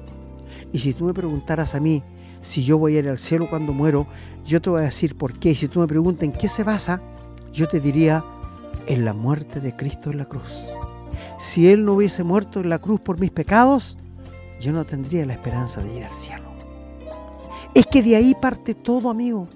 y 0.71 0.79
si 0.79 0.93
tú 0.93 1.05
me 1.05 1.13
preguntaras 1.13 1.73
a 1.73 1.79
mí 1.79 2.03
si 2.41 2.63
yo 2.63 2.77
voy 2.77 2.95
a 2.95 2.99
ir 2.99 3.09
al 3.09 3.19
cielo 3.19 3.49
cuando 3.49 3.73
muero, 3.73 4.07
yo 4.45 4.61
te 4.61 4.69
voy 4.69 4.81
a 4.81 4.85
decir 4.85 5.17
por 5.17 5.33
qué. 5.39 5.51
Y 5.51 5.55
si 5.55 5.67
tú 5.67 5.79
me 5.79 5.87
preguntas 5.87 6.23
en 6.23 6.31
qué 6.31 6.47
se 6.47 6.63
basa, 6.63 7.01
yo 7.51 7.67
te 7.67 7.79
diría 7.79 8.23
en 8.87 9.05
la 9.05 9.13
muerte 9.13 9.59
de 9.59 9.75
Cristo 9.75 10.11
en 10.11 10.19
la 10.19 10.25
cruz. 10.25 10.63
Si 11.39 11.69
Él 11.69 11.85
no 11.85 11.93
hubiese 11.93 12.23
muerto 12.23 12.59
en 12.59 12.69
la 12.69 12.79
cruz 12.79 12.99
por 13.01 13.19
mis 13.19 13.31
pecados, 13.31 13.97
yo 14.59 14.71
no 14.71 14.85
tendría 14.85 15.25
la 15.25 15.33
esperanza 15.33 15.81
de 15.81 15.97
ir 15.97 16.03
al 16.03 16.13
cielo. 16.13 16.49
Es 17.73 17.85
que 17.85 18.01
de 18.01 18.15
ahí 18.15 18.35
parte 18.35 18.73
todo, 18.73 19.09
amigo. 19.09 19.47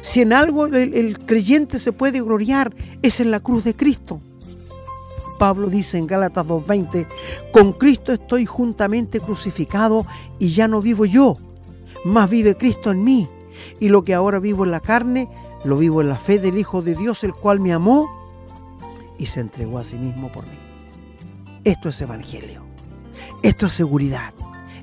Si 0.00 0.20
en 0.20 0.32
algo 0.32 0.66
el, 0.66 1.18
creyente 1.26 1.78
se 1.78 1.92
puede 1.92 2.20
gloriar, 2.20 2.74
es 3.02 3.20
en 3.20 3.30
la 3.30 3.40
cruz 3.40 3.64
de 3.64 3.74
Cristo. 3.74 4.20
Pablo 5.38 5.68
dice 5.68 5.98
en 5.98 6.06
Gálatas 6.06 6.46
2.20, 6.46 7.06
con 7.52 7.72
Cristo 7.72 8.12
estoy 8.12 8.46
juntamente 8.46 9.20
crucificado 9.20 10.06
y 10.38 10.48
ya 10.48 10.68
no 10.68 10.80
vivo 10.80 11.04
yo, 11.04 11.36
más 12.04 12.30
vive 12.30 12.56
Cristo 12.56 12.90
en 12.90 13.02
mí. 13.02 13.28
Y 13.80 13.88
lo 13.88 14.04
que 14.04 14.14
ahora 14.14 14.38
vivo 14.38 14.64
en 14.64 14.70
la 14.70 14.80
carne, 14.80 15.28
lo 15.64 15.78
vivo 15.78 16.00
en 16.00 16.08
la 16.08 16.16
fe 16.16 16.38
del 16.38 16.58
Hijo 16.58 16.82
de 16.82 16.94
Dios, 16.94 17.24
el 17.24 17.34
cual 17.34 17.60
me 17.60 17.72
amó 17.72 18.08
y 19.18 19.26
se 19.26 19.40
entregó 19.40 19.78
a 19.78 19.84
sí 19.84 19.96
mismo 19.96 20.30
por 20.30 20.44
mí. 20.46 20.58
Esto 21.64 21.88
es 21.88 22.00
Evangelio. 22.00 22.64
Esto 23.42 23.66
es 23.66 23.72
seguridad. 23.72 24.34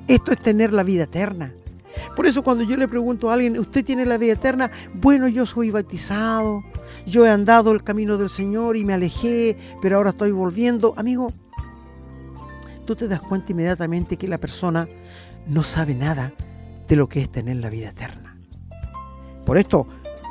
Esto 0.08 0.32
es 0.32 0.40
tener 0.40 0.74
la 0.74 0.84
vida 0.84 1.04
eterna. 1.04 1.54
Por 2.16 2.26
eso 2.26 2.44
cuando 2.44 2.64
yo 2.64 2.78
le 2.78 2.88
pregunto 2.88 3.30
a 3.30 3.34
alguien, 3.34 3.58
¿usted 3.58 3.84
tiene 3.86 4.06
la 4.06 4.18
vida 4.18 4.34
eterna? 4.34 4.72
Bueno, 4.94 5.28
yo 5.28 5.46
soy 5.46 5.72
bautizado, 5.72 6.64
yo 7.06 7.26
he 7.26 7.30
andado 7.30 7.72
el 7.72 7.84
camino 7.84 8.18
del 8.18 8.30
Señor 8.30 8.78
y 8.78 8.86
me 8.86 8.94
alejé, 8.94 9.58
pero 9.82 9.98
ahora 9.98 10.12
estoy 10.12 10.32
volviendo. 10.32 10.94
Amigo, 10.98 11.32
tú 12.86 12.96
te 12.96 13.08
das 13.08 13.22
cuenta 13.22 13.52
inmediatamente 13.52 14.18
que 14.18 14.28
la 14.28 14.38
persona 14.38 14.88
no 15.48 15.64
sabe 15.64 15.96
nada 15.96 16.34
de 16.88 16.96
lo 16.96 17.08
que 17.08 17.22
es 17.22 17.32
tener 17.32 17.58
la 17.58 17.70
vida 17.70 17.90
eterna. 17.90 18.38
Por 19.46 19.58
esto 19.58 19.88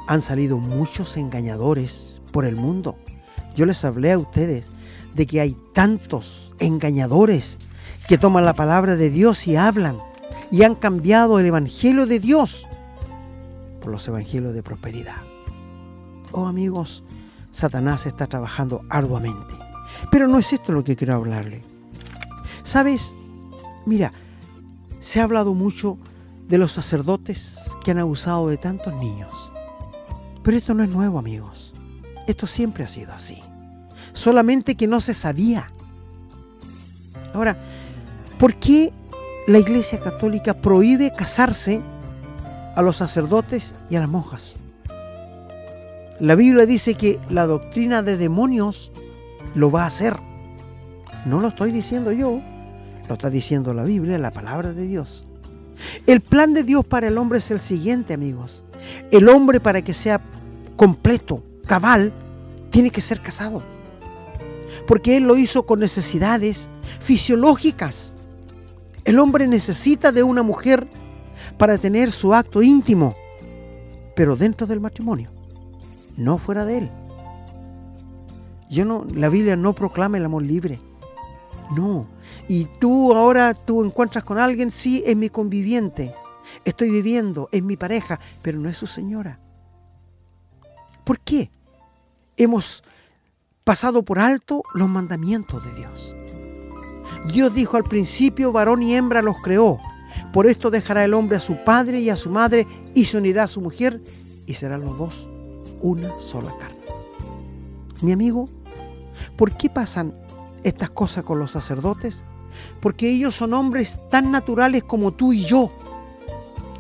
han 0.07 0.23
salido 0.23 0.59
muchos 0.59 1.17
engañadores 1.17 2.21
por 2.33 2.45
el 2.45 2.57
mundo. 2.57 2.97
Yo 3.57 3.67
les 3.67 3.85
hablé 3.85 4.13
a 4.13 4.19
ustedes 4.19 4.69
de 5.15 5.27
que 5.27 5.41
hay 5.41 5.57
tantos 5.73 6.53
engañadores 6.59 7.59
que 8.09 8.19
toman 8.19 8.45
la 8.45 8.55
palabra 8.55 8.97
de 8.97 9.11
Dios 9.11 9.47
y 9.47 9.57
hablan 9.57 9.99
y 10.51 10.63
han 10.63 10.75
cambiado 10.75 11.39
el 11.39 11.47
Evangelio 11.47 12.07
de 12.07 12.21
Dios 12.21 12.67
por 13.81 13.93
los 13.93 14.07
Evangelios 14.09 14.55
de 14.55 14.63
prosperidad. 14.63 15.23
Oh 16.33 16.47
amigos, 16.47 17.03
Satanás 17.51 18.07
está 18.07 18.27
trabajando 18.27 18.83
arduamente. 18.89 19.55
Pero 20.11 20.29
no 20.29 20.39
es 20.39 20.53
esto 20.53 20.73
lo 20.73 20.85
que 20.85 20.97
quiero 20.97 21.15
hablarle. 21.15 21.63
¿Sabes? 22.63 23.15
Mira, 23.87 24.13
se 25.01 25.21
ha 25.21 25.25
hablado 25.25 25.55
mucho 25.55 25.99
de 26.49 26.59
los 26.59 26.73
sacerdotes 26.73 27.71
que 27.83 27.91
han 27.91 27.99
abusado 27.99 28.49
de 28.49 28.57
tantos 28.57 28.95
niños. 28.95 29.53
Pero 30.43 30.57
esto 30.57 30.75
no 30.75 30.83
es 30.83 30.91
nuevo, 30.91 31.19
amigos. 31.19 31.73
Esto 32.27 32.47
siempre 32.47 32.85
ha 32.85 32.89
sido 32.89 33.13
así. 33.13 33.39
Solamente 34.13 34.75
que 34.75 34.87
no 34.87 35.01
se 35.01 35.15
sabía. 35.15 35.71
Ahora, 37.35 37.57
¿por 38.39 38.55
qué 38.57 38.93
la 39.51 39.59
Iglesia 39.59 39.99
Católica 39.99 40.55
prohíbe 40.55 41.13
casarse 41.13 41.81
a 42.77 42.83
los 42.83 42.99
sacerdotes 42.99 43.75
y 43.91 43.97
a 43.97 44.01
las 44.01 44.09
monjas. 44.09 44.61
La 46.21 46.37
Biblia 46.37 46.67
dice 46.67 46.95
que 46.95 47.19
la 47.29 47.47
doctrina 47.47 48.03
de 48.03 48.17
demonios 48.17 48.93
lo 49.57 49.73
va 49.73 49.83
a 49.83 49.87
hacer. 49.87 50.17
No 51.27 51.41
lo 51.41 51.49
estoy 51.49 51.73
diciendo 51.73 52.13
yo, 52.13 52.41
lo 53.09 53.15
está 53.15 53.29
diciendo 53.29 53.75
la 53.75 53.83
Biblia, 53.83 54.19
la 54.19 54.33
palabra 54.33 54.73
de 54.73 54.87
Dios. 54.87 55.27
El 56.07 56.21
plan 56.21 56.55
de 56.55 56.63
Dios 56.63 56.85
para 56.85 57.09
el 57.09 57.19
hombre 57.19 57.41
es 57.41 57.51
el 57.51 57.59
siguiente, 57.59 58.15
amigos. 58.15 58.63
El 59.11 59.29
hombre 59.29 59.59
para 59.59 59.83
que 59.83 59.95
sea 59.95 60.21
completo, 60.77 61.43
cabal, 61.67 62.13
tiene 62.71 62.91
que 62.91 63.01
ser 63.01 63.21
casado. 63.21 63.65
Porque 64.87 65.17
Él 65.17 65.25
lo 65.25 65.37
hizo 65.37 65.67
con 65.67 65.81
necesidades 65.81 66.69
fisiológicas. 67.01 68.15
El 69.05 69.19
hombre 69.19 69.47
necesita 69.47 70.13
de 70.13 70.23
una 70.23 70.43
mujer 70.43 70.87
para 71.57 71.79
tener 71.79 72.13
su 72.13 72.35
acto 72.35 72.63
íntimo, 72.63 73.15
pero 74.15 74.37
dentro 74.37 74.67
del 74.67 74.81
matrimonio, 74.81 75.31
no 76.17 76.39
fuera 76.39 76.65
de 76.65 76.79
él. 76.79 76.91
Yo 78.69 78.85
no, 78.85 79.05
la 79.15 79.29
Biblia 79.29 79.57
no 79.57 79.75
proclama 79.75 80.17
el 80.17 80.25
amor 80.25 80.43
libre. 80.43 80.79
No. 81.75 82.07
Y 82.49 82.67
tú 82.79 83.15
ahora 83.15 83.55
tú 83.55 83.85
encuentras 83.85 84.25
con 84.25 84.39
alguien, 84.39 84.71
sí, 84.71 85.03
es 85.07 85.17
mi 85.17 85.29
conviviente. 85.29 86.15
Estoy 86.65 86.91
viviendo, 86.91 87.49
es 87.53 87.63
mi 87.63 87.77
pareja, 87.77 88.21
pero 88.43 88.59
no 88.59 88.69
es 88.69 88.77
su 88.77 88.87
señora. 88.87 89.39
¿Por 91.05 91.21
qué? 91.21 91.51
Hemos 92.37 92.85
pasado 93.65 94.03
por 94.03 94.19
alto 94.19 94.63
los 94.75 94.89
mandamientos 94.89 95.65
de 95.65 95.75
Dios. 95.75 96.15
Dios 97.29 97.55
dijo 97.55 97.77
al 97.77 97.85
principio, 97.85 98.53
varón 98.53 98.83
y 98.83 98.95
hembra 98.95 99.23
los 99.23 99.37
creó. 99.43 99.79
Por 100.33 100.47
esto 100.47 100.71
dejará 100.71 101.05
el 101.05 101.15
hombre 101.15 101.37
a 101.37 101.41
su 101.41 101.57
padre 101.65 102.01
y 102.01 102.11
a 102.11 102.17
su 102.17 102.31
madre 102.31 102.67
y 102.95 103.05
se 103.05 103.19
unirá 103.19 103.45
a 103.45 103.49
su 103.49 103.61
mujer 103.61 104.01
y 104.47 104.55
serán 104.55 104.83
los 104.83 104.97
dos 104.97 105.29
una 105.81 106.19
sola 106.21 106.55
carne. 106.59 106.77
Mi 108.03 108.13
amigo, 108.13 108.47
¿por 109.37 109.57
qué 109.57 109.69
pasan 109.69 110.15
estas 110.63 110.91
cosas 110.91 111.25
con 111.25 111.39
los 111.39 111.51
sacerdotes? 111.51 112.25
Porque 112.81 113.09
ellos 113.09 113.35
son 113.35 113.55
hombres 113.55 113.99
tan 114.11 114.31
naturales 114.31 114.85
como 114.85 115.13
tú 115.13 115.33
y 115.33 115.45
yo 115.45 115.71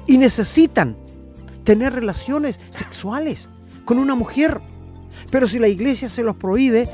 y 0.06 0.18
necesitan 0.18 0.97
tener 1.64 1.92
relaciones 1.92 2.59
sexuales 2.70 3.49
con 3.85 3.99
una 3.99 4.14
mujer. 4.14 4.61
Pero 5.30 5.47
si 5.47 5.59
la 5.59 5.68
iglesia 5.68 6.09
se 6.09 6.25
los 6.25 6.37
prohíbe, 6.37 6.88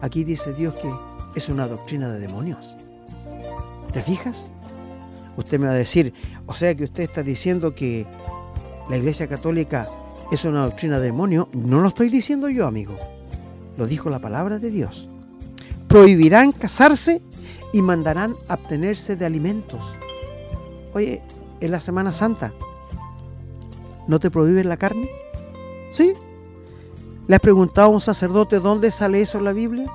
aquí 0.00 0.24
dice 0.24 0.52
Dios 0.52 0.74
que 0.76 0.92
es 1.36 1.48
una 1.48 1.68
doctrina 1.68 2.10
de 2.10 2.18
demonios. 2.18 2.76
¿Te 3.92 4.02
fijas? 4.02 4.50
Usted 5.36 5.60
me 5.60 5.66
va 5.66 5.72
a 5.72 5.76
decir, 5.76 6.14
o 6.46 6.54
sea 6.54 6.74
que 6.74 6.84
usted 6.84 7.04
está 7.04 7.22
diciendo 7.22 7.74
que 7.74 8.06
la 8.88 8.96
Iglesia 8.96 9.28
Católica 9.28 9.88
es 10.32 10.44
una 10.44 10.64
doctrina 10.64 10.98
de 10.98 11.06
demonio. 11.06 11.48
No 11.52 11.80
lo 11.80 11.88
estoy 11.88 12.08
diciendo 12.08 12.48
yo, 12.48 12.66
amigo. 12.66 12.98
Lo 13.76 13.86
dijo 13.86 14.08
la 14.08 14.18
palabra 14.18 14.58
de 14.58 14.70
Dios. 14.70 15.08
Prohibirán 15.88 16.52
casarse 16.52 17.22
y 17.72 17.82
mandarán 17.82 18.34
abstenerse 18.48 19.14
de 19.14 19.26
alimentos. 19.26 19.84
Oye, 20.94 21.22
en 21.60 21.70
la 21.70 21.80
Semana 21.80 22.14
Santa, 22.14 22.54
¿no 24.08 24.18
te 24.18 24.30
prohíben 24.30 24.70
la 24.70 24.78
carne? 24.78 25.10
¿Sí? 25.90 26.14
¿Le 27.28 27.36
has 27.36 27.40
preguntado 27.40 27.88
a 27.88 27.90
un 27.90 28.00
sacerdote 28.00 28.58
dónde 28.58 28.90
sale 28.90 29.20
eso 29.20 29.36
en 29.36 29.44
la 29.44 29.52
Biblia? 29.52 29.92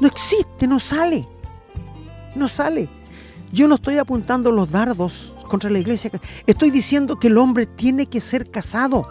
No 0.00 0.08
existe, 0.08 0.66
no 0.66 0.78
sale. 0.78 1.28
No 2.34 2.48
sale. 2.48 2.88
Yo 3.52 3.68
no 3.68 3.74
estoy 3.76 3.98
apuntando 3.98 4.52
los 4.52 4.70
dardos 4.70 5.34
contra 5.48 5.70
la 5.70 5.78
iglesia. 5.78 6.10
Estoy 6.46 6.70
diciendo 6.70 7.18
que 7.18 7.28
el 7.28 7.38
hombre 7.38 7.66
tiene 7.66 8.06
que 8.06 8.20
ser 8.20 8.50
casado. 8.50 9.08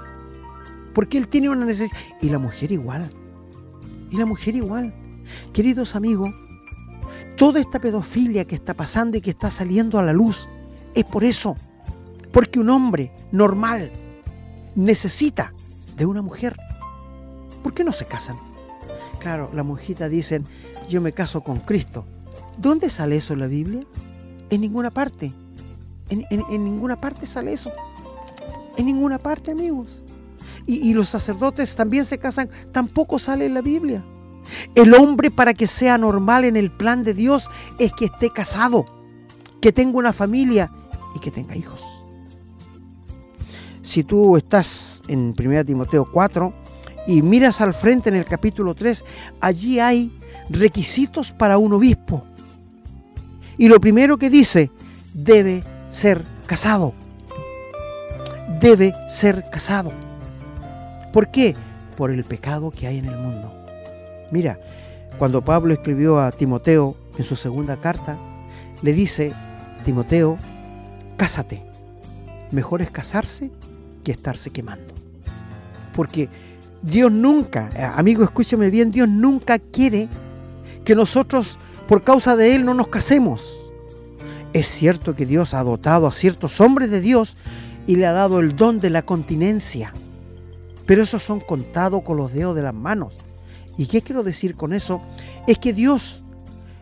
Porque 0.93 1.17
él 1.17 1.27
tiene 1.27 1.49
una 1.49 1.65
necesidad. 1.65 1.97
Y 2.21 2.29
la 2.29 2.39
mujer 2.39 2.71
igual. 2.71 3.11
Y 4.09 4.17
la 4.17 4.25
mujer 4.25 4.55
igual. 4.55 4.93
Queridos 5.53 5.95
amigos, 5.95 6.29
toda 7.37 7.59
esta 7.59 7.79
pedofilia 7.79 8.45
que 8.45 8.55
está 8.55 8.73
pasando 8.73 9.17
y 9.17 9.21
que 9.21 9.29
está 9.29 9.49
saliendo 9.49 9.99
a 9.99 10.03
la 10.03 10.13
luz 10.13 10.47
es 10.95 11.03
por 11.03 11.23
eso. 11.23 11.55
Porque 12.31 12.59
un 12.59 12.69
hombre 12.69 13.11
normal 13.31 13.91
necesita 14.75 15.53
de 15.95 16.05
una 16.05 16.21
mujer. 16.21 16.57
¿Por 17.61 17.73
qué 17.73 17.83
no 17.83 17.91
se 17.91 18.05
casan? 18.05 18.37
Claro, 19.19 19.51
la 19.53 19.63
monjita 19.63 20.07
dicen, 20.07 20.45
yo 20.89 21.01
me 21.01 21.13
caso 21.13 21.41
con 21.41 21.59
Cristo. 21.59 22.05
¿Dónde 22.57 22.89
sale 22.89 23.15
eso 23.15 23.33
en 23.33 23.39
la 23.39 23.47
Biblia? 23.47 23.85
En 24.49 24.61
ninguna 24.61 24.91
parte. 24.91 25.31
En, 26.09 26.25
ninguna 26.63 26.99
parte 26.99 27.25
sale 27.25 27.53
eso. 27.53 27.71
En 28.75 28.85
ninguna 28.85 29.17
parte, 29.17 29.51
amigos. 29.51 30.01
Y, 30.65 30.89
y 30.89 30.93
los 30.93 31.09
sacerdotes 31.09 31.75
también 31.75 32.05
se 32.05 32.17
casan. 32.17 32.49
Tampoco 32.71 33.19
sale 33.19 33.45
en 33.45 33.53
la 33.53 33.61
Biblia. 33.61 34.03
El 34.75 34.93
hombre 34.95 35.31
para 35.31 35.53
que 35.53 35.67
sea 35.67 35.97
normal 35.97 36.43
en 36.43 36.57
el 36.57 36.71
plan 36.71 37.03
de 37.03 37.13
Dios 37.13 37.49
es 37.77 37.93
que 37.93 38.05
esté 38.05 38.31
casado, 38.31 38.85
que 39.61 39.71
tenga 39.71 39.97
una 39.97 40.13
familia 40.13 40.71
y 41.15 41.19
que 41.19 41.31
tenga 41.31 41.55
hijos. 41.55 41.81
Si 43.81 44.03
tú 44.03 44.37
estás 44.37 45.01
en 45.07 45.33
1 45.37 45.65
Timoteo 45.65 46.09
4 46.11 46.53
y 47.09 47.23
miras 47.23 47.59
al 47.59 47.73
frente 47.73 48.09
en 48.09 48.15
el 48.15 48.25
capítulo 48.25 48.75
3, 48.75 49.03
allí 49.41 49.79
hay 49.79 50.11
requisitos 50.47 51.31
para 51.31 51.57
un 51.57 51.73
obispo. 51.73 52.23
Y 53.57 53.67
lo 53.67 53.79
primero 53.79 54.17
que 54.17 54.29
dice, 54.29 54.69
debe 55.11 55.63
ser 55.89 56.23
casado. 56.45 56.93
Debe 58.59 58.93
ser 59.07 59.43
casado. 59.49 59.91
¿Por 61.11 61.31
qué? 61.31 61.55
Por 61.97 62.11
el 62.11 62.23
pecado 62.23 62.69
que 62.69 62.85
hay 62.85 62.99
en 62.99 63.05
el 63.05 63.17
mundo. 63.17 63.51
Mira, 64.31 64.59
cuando 65.17 65.43
Pablo 65.43 65.73
escribió 65.73 66.19
a 66.19 66.31
Timoteo 66.31 66.95
en 67.17 67.23
su 67.23 67.35
segunda 67.35 67.77
carta, 67.77 68.19
le 68.83 68.93
dice, 68.93 69.33
Timoteo, 69.83 70.37
cásate. 71.17 71.63
Mejor 72.51 72.83
es 72.83 72.91
casarse 72.91 73.49
que 74.03 74.11
estarse 74.11 74.51
quemando. 74.51 74.93
Porque 75.95 76.29
Dios 76.81 77.11
nunca, 77.11 77.69
eh, 77.75 77.83
amigo, 77.83 78.23
escúcheme 78.23 78.69
bien, 78.69 78.91
Dios 78.91 79.09
nunca 79.09 79.59
quiere 79.59 80.07
que 80.85 80.95
nosotros 80.95 81.57
por 81.87 82.03
causa 82.03 82.35
de 82.35 82.55
Él 82.55 82.65
no 82.65 82.73
nos 82.73 82.87
casemos. 82.87 83.59
Es 84.53 84.67
cierto 84.67 85.15
que 85.15 85.25
Dios 85.25 85.53
ha 85.53 85.63
dotado 85.63 86.07
a 86.07 86.11
ciertos 86.11 86.61
hombres 86.61 86.89
de 86.89 87.01
Dios 87.01 87.37
y 87.85 87.95
le 87.95 88.05
ha 88.05 88.13
dado 88.13 88.39
el 88.39 88.55
don 88.55 88.79
de 88.79 88.89
la 88.89 89.01
continencia, 89.01 89.93
pero 90.85 91.03
esos 91.03 91.23
son 91.23 91.39
contados 91.39 92.01
con 92.03 92.17
los 92.17 92.33
dedos 92.33 92.55
de 92.55 92.63
las 92.63 92.73
manos. 92.73 93.13
¿Y 93.77 93.87
qué 93.87 94.01
quiero 94.01 94.23
decir 94.23 94.55
con 94.55 94.73
eso? 94.73 95.01
Es 95.47 95.57
que 95.57 95.73
Dios 95.73 96.23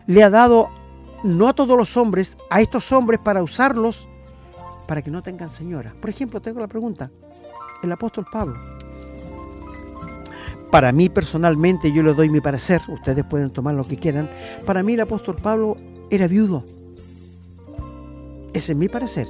le 0.06 0.22
ha 0.22 0.30
dado 0.30 0.70
no 1.24 1.48
a 1.48 1.52
todos 1.52 1.76
los 1.76 1.96
hombres, 1.96 2.36
a 2.50 2.60
estos 2.60 2.92
hombres 2.92 3.20
para 3.22 3.42
usarlos 3.42 4.08
para 4.86 5.02
que 5.02 5.10
no 5.10 5.22
tengan 5.22 5.50
señoras. 5.50 5.94
Por 5.94 6.10
ejemplo, 6.10 6.40
tengo 6.40 6.60
la 6.60 6.66
pregunta, 6.66 7.10
el 7.82 7.92
apóstol 7.92 8.26
Pablo, 8.32 8.58
para 10.70 10.92
mí 10.92 11.08
personalmente, 11.08 11.92
yo 11.92 12.02
le 12.02 12.14
doy 12.14 12.30
mi 12.30 12.40
parecer, 12.40 12.82
ustedes 12.88 13.24
pueden 13.24 13.50
tomar 13.50 13.74
lo 13.74 13.86
que 13.86 13.96
quieran, 13.96 14.30
para 14.66 14.82
mí 14.82 14.94
el 14.94 15.00
apóstol 15.00 15.36
Pablo 15.36 15.76
era 16.10 16.28
viudo. 16.28 16.64
Ese 18.52 18.72
es 18.72 18.78
mi 18.78 18.88
parecer. 18.88 19.26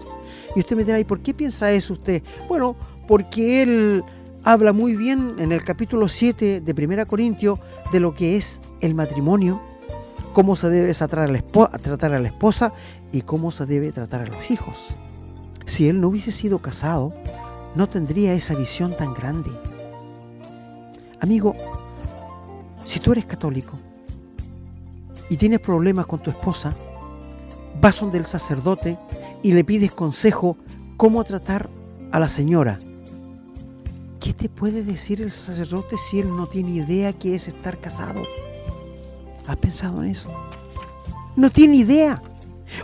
Y 0.56 0.60
usted 0.60 0.76
me 0.76 0.84
dirá, 0.84 0.98
¿y 0.98 1.04
por 1.04 1.20
qué 1.20 1.34
piensa 1.34 1.70
eso 1.70 1.92
usted? 1.92 2.22
Bueno, 2.48 2.76
porque 3.06 3.62
él 3.62 4.04
habla 4.44 4.72
muy 4.72 4.96
bien 4.96 5.36
en 5.38 5.52
el 5.52 5.62
capítulo 5.62 6.08
7 6.08 6.60
de 6.60 6.86
1 6.86 7.06
Corintios 7.06 7.58
de 7.92 8.00
lo 8.00 8.14
que 8.14 8.36
es 8.36 8.60
el 8.80 8.94
matrimonio, 8.94 9.60
cómo 10.32 10.56
se 10.56 10.70
debe 10.70 10.94
tratar 10.94 11.20
a, 11.20 11.26
la 11.28 11.42
tratar 11.42 12.14
a 12.14 12.18
la 12.18 12.28
esposa 12.28 12.72
y 13.12 13.22
cómo 13.22 13.50
se 13.50 13.66
debe 13.66 13.92
tratar 13.92 14.22
a 14.22 14.26
los 14.26 14.50
hijos. 14.50 14.88
Si 15.66 15.88
él 15.88 16.00
no 16.00 16.08
hubiese 16.08 16.32
sido 16.32 16.60
casado, 16.60 17.12
no 17.74 17.88
tendría 17.88 18.32
esa 18.32 18.54
visión 18.54 18.96
tan 18.96 19.12
grande. 19.14 19.50
Amigo, 21.20 21.56
si 22.84 23.00
tú 23.00 23.12
eres 23.12 23.26
católico 23.26 23.78
y 25.28 25.36
tienes 25.36 25.58
problemas 25.60 26.06
con 26.06 26.22
tu 26.22 26.30
esposa, 26.30 26.74
vas 27.80 28.00
donde 28.00 28.18
el 28.18 28.24
sacerdote 28.24 28.98
y 29.42 29.52
le 29.52 29.64
pides 29.64 29.92
consejo 29.92 30.56
cómo 30.96 31.24
tratar 31.24 31.68
a 32.12 32.20
la 32.20 32.28
señora. 32.28 32.78
¿Qué 34.20 34.32
te 34.32 34.48
puede 34.48 34.84
decir 34.84 35.20
el 35.20 35.32
sacerdote 35.32 35.96
si 35.98 36.20
él 36.20 36.34
no 36.34 36.46
tiene 36.46 36.72
idea 36.72 37.12
qué 37.12 37.34
es 37.34 37.48
estar 37.48 37.78
casado? 37.78 38.22
¿Has 39.46 39.56
pensado 39.56 40.02
en 40.02 40.10
eso? 40.10 40.32
No 41.34 41.50
tiene 41.50 41.76
idea. 41.76 42.22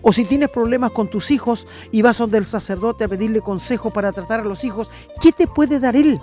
O 0.02 0.12
si 0.12 0.24
tienes 0.24 0.48
problemas 0.48 0.92
con 0.92 1.08
tus 1.08 1.30
hijos 1.30 1.66
y 1.92 2.02
vas 2.02 2.18
donde 2.18 2.38
el 2.38 2.46
sacerdote 2.46 3.04
a 3.04 3.08
pedirle 3.08 3.40
consejo 3.40 3.90
para 3.90 4.12
tratar 4.12 4.40
a 4.40 4.44
los 4.44 4.64
hijos, 4.64 4.90
¿qué 5.20 5.30
te 5.30 5.46
puede 5.46 5.78
dar 5.78 5.94
él? 5.94 6.20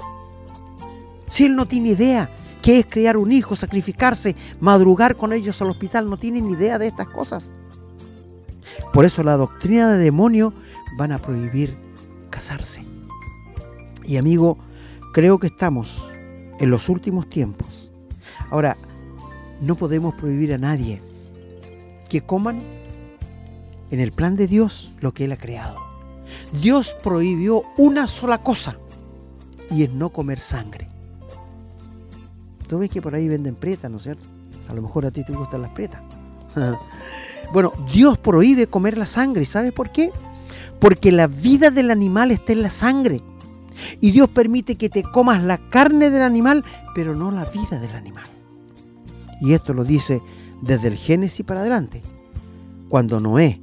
Si 1.31 1.45
él 1.45 1.55
no 1.55 1.65
tiene 1.65 1.91
idea 1.91 2.29
qué 2.61 2.79
es 2.79 2.85
criar 2.85 3.15
un 3.15 3.31
hijo, 3.31 3.55
sacrificarse, 3.55 4.35
madrugar 4.59 5.15
con 5.15 5.31
ellos 5.31 5.61
al 5.61 5.69
hospital, 5.69 6.07
no 6.07 6.17
tiene 6.17 6.41
ni 6.41 6.53
idea 6.53 6.77
de 6.77 6.87
estas 6.87 7.07
cosas. 7.07 7.49
Por 8.91 9.05
eso 9.05 9.23
la 9.23 9.37
doctrina 9.37 9.93
de 9.93 9.97
demonio 9.97 10.53
van 10.97 11.13
a 11.13 11.19
prohibir 11.19 11.77
casarse. 12.29 12.83
Y 14.03 14.17
amigo, 14.17 14.57
creo 15.13 15.39
que 15.39 15.47
estamos 15.47 16.05
en 16.59 16.69
los 16.69 16.89
últimos 16.89 17.29
tiempos. 17.29 17.89
Ahora, 18.49 18.75
no 19.61 19.75
podemos 19.75 20.13
prohibir 20.15 20.53
a 20.53 20.57
nadie 20.57 21.01
que 22.09 22.19
coman 22.19 22.61
en 23.89 24.01
el 24.01 24.11
plan 24.11 24.35
de 24.35 24.47
Dios 24.47 24.91
lo 24.99 25.13
que 25.13 25.23
Él 25.23 25.31
ha 25.31 25.37
creado. 25.37 25.77
Dios 26.61 26.93
prohibió 27.01 27.63
una 27.77 28.05
sola 28.05 28.39
cosa 28.39 28.75
y 29.69 29.83
es 29.83 29.91
no 29.91 30.09
comer 30.09 30.37
sangre. 30.37 30.90
Tú 32.71 32.79
ves 32.79 32.89
que 32.89 33.01
por 33.01 33.13
ahí 33.13 33.27
venden 33.27 33.55
pretas, 33.55 33.91
¿no 33.91 33.97
es 33.97 34.03
cierto? 34.03 34.23
A 34.69 34.73
lo 34.73 34.81
mejor 34.81 35.05
a 35.05 35.11
ti 35.11 35.25
te 35.25 35.33
gustan 35.33 35.61
las 35.61 35.71
pretas. 35.71 36.01
bueno, 37.53 37.73
Dios 37.91 38.17
prohíbe 38.17 38.67
comer 38.67 38.97
la 38.97 39.05
sangre. 39.05 39.43
¿Sabes 39.43 39.73
por 39.73 39.91
qué? 39.91 40.09
Porque 40.79 41.11
la 41.11 41.27
vida 41.27 41.69
del 41.69 41.91
animal 41.91 42.31
está 42.31 42.53
en 42.53 42.61
la 42.61 42.69
sangre. 42.69 43.19
Y 43.99 44.11
Dios 44.11 44.29
permite 44.29 44.77
que 44.77 44.89
te 44.89 45.03
comas 45.03 45.43
la 45.43 45.57
carne 45.57 46.09
del 46.11 46.21
animal, 46.21 46.63
pero 46.95 47.13
no 47.13 47.29
la 47.29 47.43
vida 47.43 47.77
del 47.77 47.91
animal. 47.91 48.23
Y 49.41 49.51
esto 49.51 49.73
lo 49.73 49.83
dice 49.83 50.21
desde 50.61 50.87
el 50.87 50.95
Génesis 50.95 51.45
para 51.45 51.59
adelante. 51.59 52.01
Cuando 52.87 53.19
Noé 53.19 53.59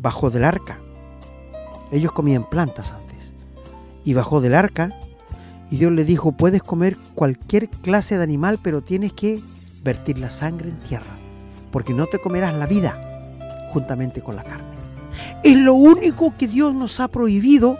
bajó 0.00 0.30
del 0.30 0.44
arca, 0.44 0.78
ellos 1.90 2.12
comían 2.12 2.48
plantas 2.48 2.92
antes, 2.92 3.34
y 4.06 4.14
bajó 4.14 4.40
del 4.40 4.54
arca 4.54 4.98
y 5.72 5.78
Dios 5.78 5.90
le 5.90 6.04
dijo, 6.04 6.32
puedes 6.32 6.62
comer 6.62 6.98
cualquier 7.14 7.70
clase 7.70 8.18
de 8.18 8.22
animal, 8.22 8.58
pero 8.62 8.82
tienes 8.82 9.14
que 9.14 9.40
vertir 9.82 10.18
la 10.18 10.28
sangre 10.28 10.68
en 10.68 10.78
tierra, 10.80 11.16
porque 11.70 11.94
no 11.94 12.08
te 12.08 12.18
comerás 12.18 12.52
la 12.52 12.66
vida 12.66 13.00
juntamente 13.72 14.20
con 14.20 14.36
la 14.36 14.44
carne. 14.44 14.66
Es 15.42 15.56
lo 15.56 15.72
único 15.72 16.34
que 16.36 16.46
Dios 16.46 16.74
nos 16.74 17.00
ha 17.00 17.08
prohibido 17.08 17.78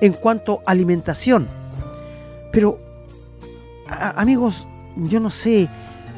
en 0.00 0.14
cuanto 0.14 0.62
a 0.64 0.70
alimentación. 0.70 1.46
Pero, 2.50 2.80
amigos, 3.88 4.66
yo 4.96 5.20
no 5.20 5.28
sé, 5.28 5.68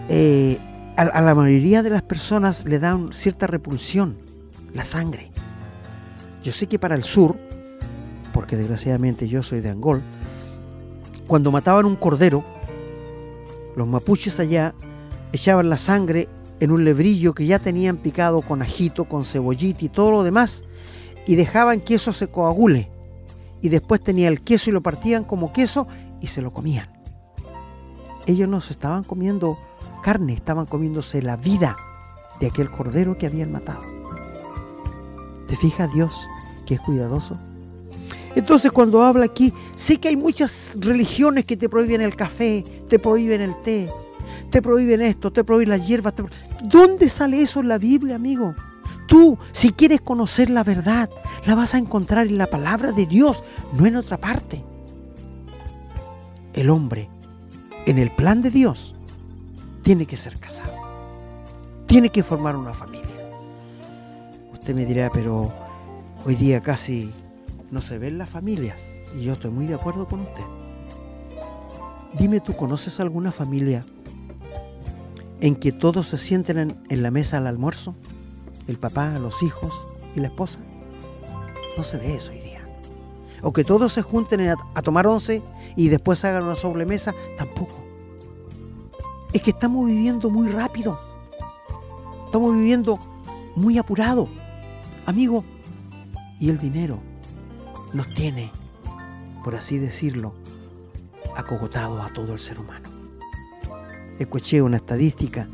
eh, 0.08 0.60
a, 0.96 1.20
la 1.20 1.34
mayoría 1.34 1.82
de 1.82 1.90
las 1.90 2.02
personas 2.02 2.64
le 2.66 2.78
dan 2.78 3.12
cierta 3.12 3.48
repulsión 3.48 4.16
la 4.74 4.84
sangre. 4.84 5.32
Yo 6.44 6.52
sé 6.52 6.68
que 6.68 6.78
para 6.78 6.94
el 6.94 7.02
sur, 7.02 7.36
porque 8.32 8.56
desgraciadamente 8.56 9.26
yo 9.26 9.42
soy 9.42 9.60
de 9.60 9.70
Angol, 9.70 10.04
cuando 11.26 11.50
mataban 11.50 11.86
un 11.86 11.96
cordero, 11.96 12.44
los 13.74 13.86
mapuches 13.86 14.38
allá 14.40 14.74
echaban 15.32 15.68
la 15.68 15.76
sangre 15.76 16.28
en 16.60 16.70
un 16.70 16.84
lebrillo 16.84 17.34
que 17.34 17.46
ya 17.46 17.58
tenían 17.58 17.96
picado 17.96 18.40
con 18.42 18.62
ajito, 18.62 19.04
con 19.04 19.24
cebollita 19.24 19.84
y 19.84 19.88
todo 19.88 20.10
lo 20.10 20.22
demás, 20.22 20.64
y 21.26 21.34
dejaban 21.34 21.80
que 21.80 21.96
eso 21.96 22.12
se 22.12 22.28
coagule. 22.28 22.90
Y 23.60 23.68
después 23.68 24.02
tenía 24.02 24.28
el 24.28 24.40
queso 24.40 24.70
y 24.70 24.72
lo 24.72 24.82
partían 24.82 25.24
como 25.24 25.52
queso 25.52 25.86
y 26.20 26.28
se 26.28 26.42
lo 26.42 26.52
comían. 26.52 26.88
Ellos 28.26 28.48
no 28.48 28.60
se 28.60 28.72
estaban 28.72 29.04
comiendo 29.04 29.58
carne, 30.02 30.32
estaban 30.32 30.66
comiéndose 30.66 31.22
la 31.22 31.36
vida 31.36 31.76
de 32.40 32.46
aquel 32.46 32.70
cordero 32.70 33.18
que 33.18 33.26
habían 33.26 33.52
matado. 33.52 33.82
¿Te 35.48 35.56
fijas 35.56 35.92
Dios 35.92 36.26
que 36.64 36.74
es 36.74 36.80
cuidadoso? 36.80 37.38
Entonces 38.37 38.70
cuando 38.70 39.03
habla 39.03 39.25
aquí, 39.25 39.53
sé 39.75 39.96
que 39.96 40.09
hay 40.09 40.16
muchas 40.16 40.77
religiones 40.79 41.46
que 41.46 41.57
te 41.57 41.70
prohíben 41.70 42.03
el 42.03 42.14
café, 42.14 42.62
te 42.87 42.99
prohíben 42.99 43.40
el 43.40 43.57
té, 43.62 43.90
te 44.51 44.61
prohíben 44.61 45.01
esto, 45.01 45.33
te 45.33 45.42
prohíben 45.42 45.70
las 45.70 45.88
hierbas. 45.88 46.12
¿Dónde 46.62 47.09
sale 47.09 47.40
eso 47.40 47.61
en 47.61 47.68
la 47.68 47.79
Biblia, 47.79 48.14
amigo? 48.14 48.55
Tú, 49.09 49.38
si 49.53 49.70
quieres 49.70 50.03
conocer 50.03 50.51
la 50.51 50.64
verdad, 50.64 51.09
la 51.46 51.55
vas 51.55 51.75
a 51.75 51.79
encontrar 51.79 52.27
en 52.27 52.37
la 52.37 52.46
palabra 52.46 52.92
de 52.92 53.07
Dios, 53.07 53.42
no 53.72 53.87
en 53.87 53.96
otra 53.96 54.18
parte. 54.18 54.62
El 56.53 56.68
hombre, 56.68 57.09
en 57.87 57.99
el 57.99 58.11
plan 58.11 58.42
de 58.42 58.51
Dios, 58.51 58.94
tiene 59.83 60.05
que 60.05 60.18
ser 60.18 60.38
casado. 60.38 60.75
Tiene 61.87 62.11
que 62.11 62.22
formar 62.22 62.55
una 62.55 62.75
familia. 62.75 63.33
Usted 64.53 64.75
me 64.75 64.85
dirá, 64.85 65.09
pero 65.11 65.51
hoy 66.27 66.35
día 66.35 66.61
casi 66.61 67.11
no 67.70 67.81
se 67.81 67.98
ven 67.98 68.18
las 68.18 68.31
familias. 68.31 68.85
Y 69.16 69.24
yo 69.24 69.33
estoy 69.33 69.50
muy 69.50 69.66
de 69.66 69.74
acuerdo 69.74 70.07
con 70.07 70.20
usted. 70.20 70.44
Dime, 72.18 72.40
¿tú 72.40 72.55
conoces 72.55 72.98
alguna 73.00 73.33
familia 73.33 73.85
en 75.40 75.55
que 75.55 75.72
todos 75.72 76.09
se 76.09 76.18
sienten 76.18 76.79
en, 76.88 77.02
la 77.02 77.11
mesa 77.11 77.38
al 77.38 77.46
almuerzo? 77.46 77.94
El 78.66 78.79
papá, 78.79 79.18
los 79.18 79.42
hijos 79.42 79.74
y 80.14 80.20
la 80.20 80.29
esposa. 80.29 80.61
No 81.76 81.85
se 81.85 81.98
ve 81.98 82.14
eso 82.14 82.31
hoy 82.31 82.40
día. 82.40 82.66
O 83.42 83.52
que 83.52 83.64
todos 83.64 83.92
se 83.92 84.02
junten 84.02 84.48
a, 84.48 84.57
a 84.74 84.83
tomar 84.83 85.07
once 85.07 85.42
y 85.76 85.88
después 85.88 86.24
hagan 86.24 86.44
una 86.44 86.57
sobremesa, 86.57 87.14
tampoco. 87.37 87.76
Es 89.33 89.42
que 89.42 89.50
estamos 89.50 89.87
viviendo 89.87 90.31
muy 90.31 90.48
rápido. 90.48 90.98
Estamos 92.24 92.55
viviendo 92.55 92.98
muy 93.55 93.76
apurado. 93.76 94.29
Amigo, 95.05 95.44
y 96.40 96.48
el 96.48 96.59
dinero 96.59 96.98
nos 97.92 98.12
tiene, 98.14 98.53
por 99.44 99.55
así 99.55 99.79
decirlo, 99.79 100.35
acogotado 101.37 102.03
a 102.03 102.12
todo 102.12 102.33
el 102.33 102.38
ser 102.38 102.59
humano. 102.59 102.88
Escuché 104.18 104.62
una 104.62 104.79
estadística 104.79 105.49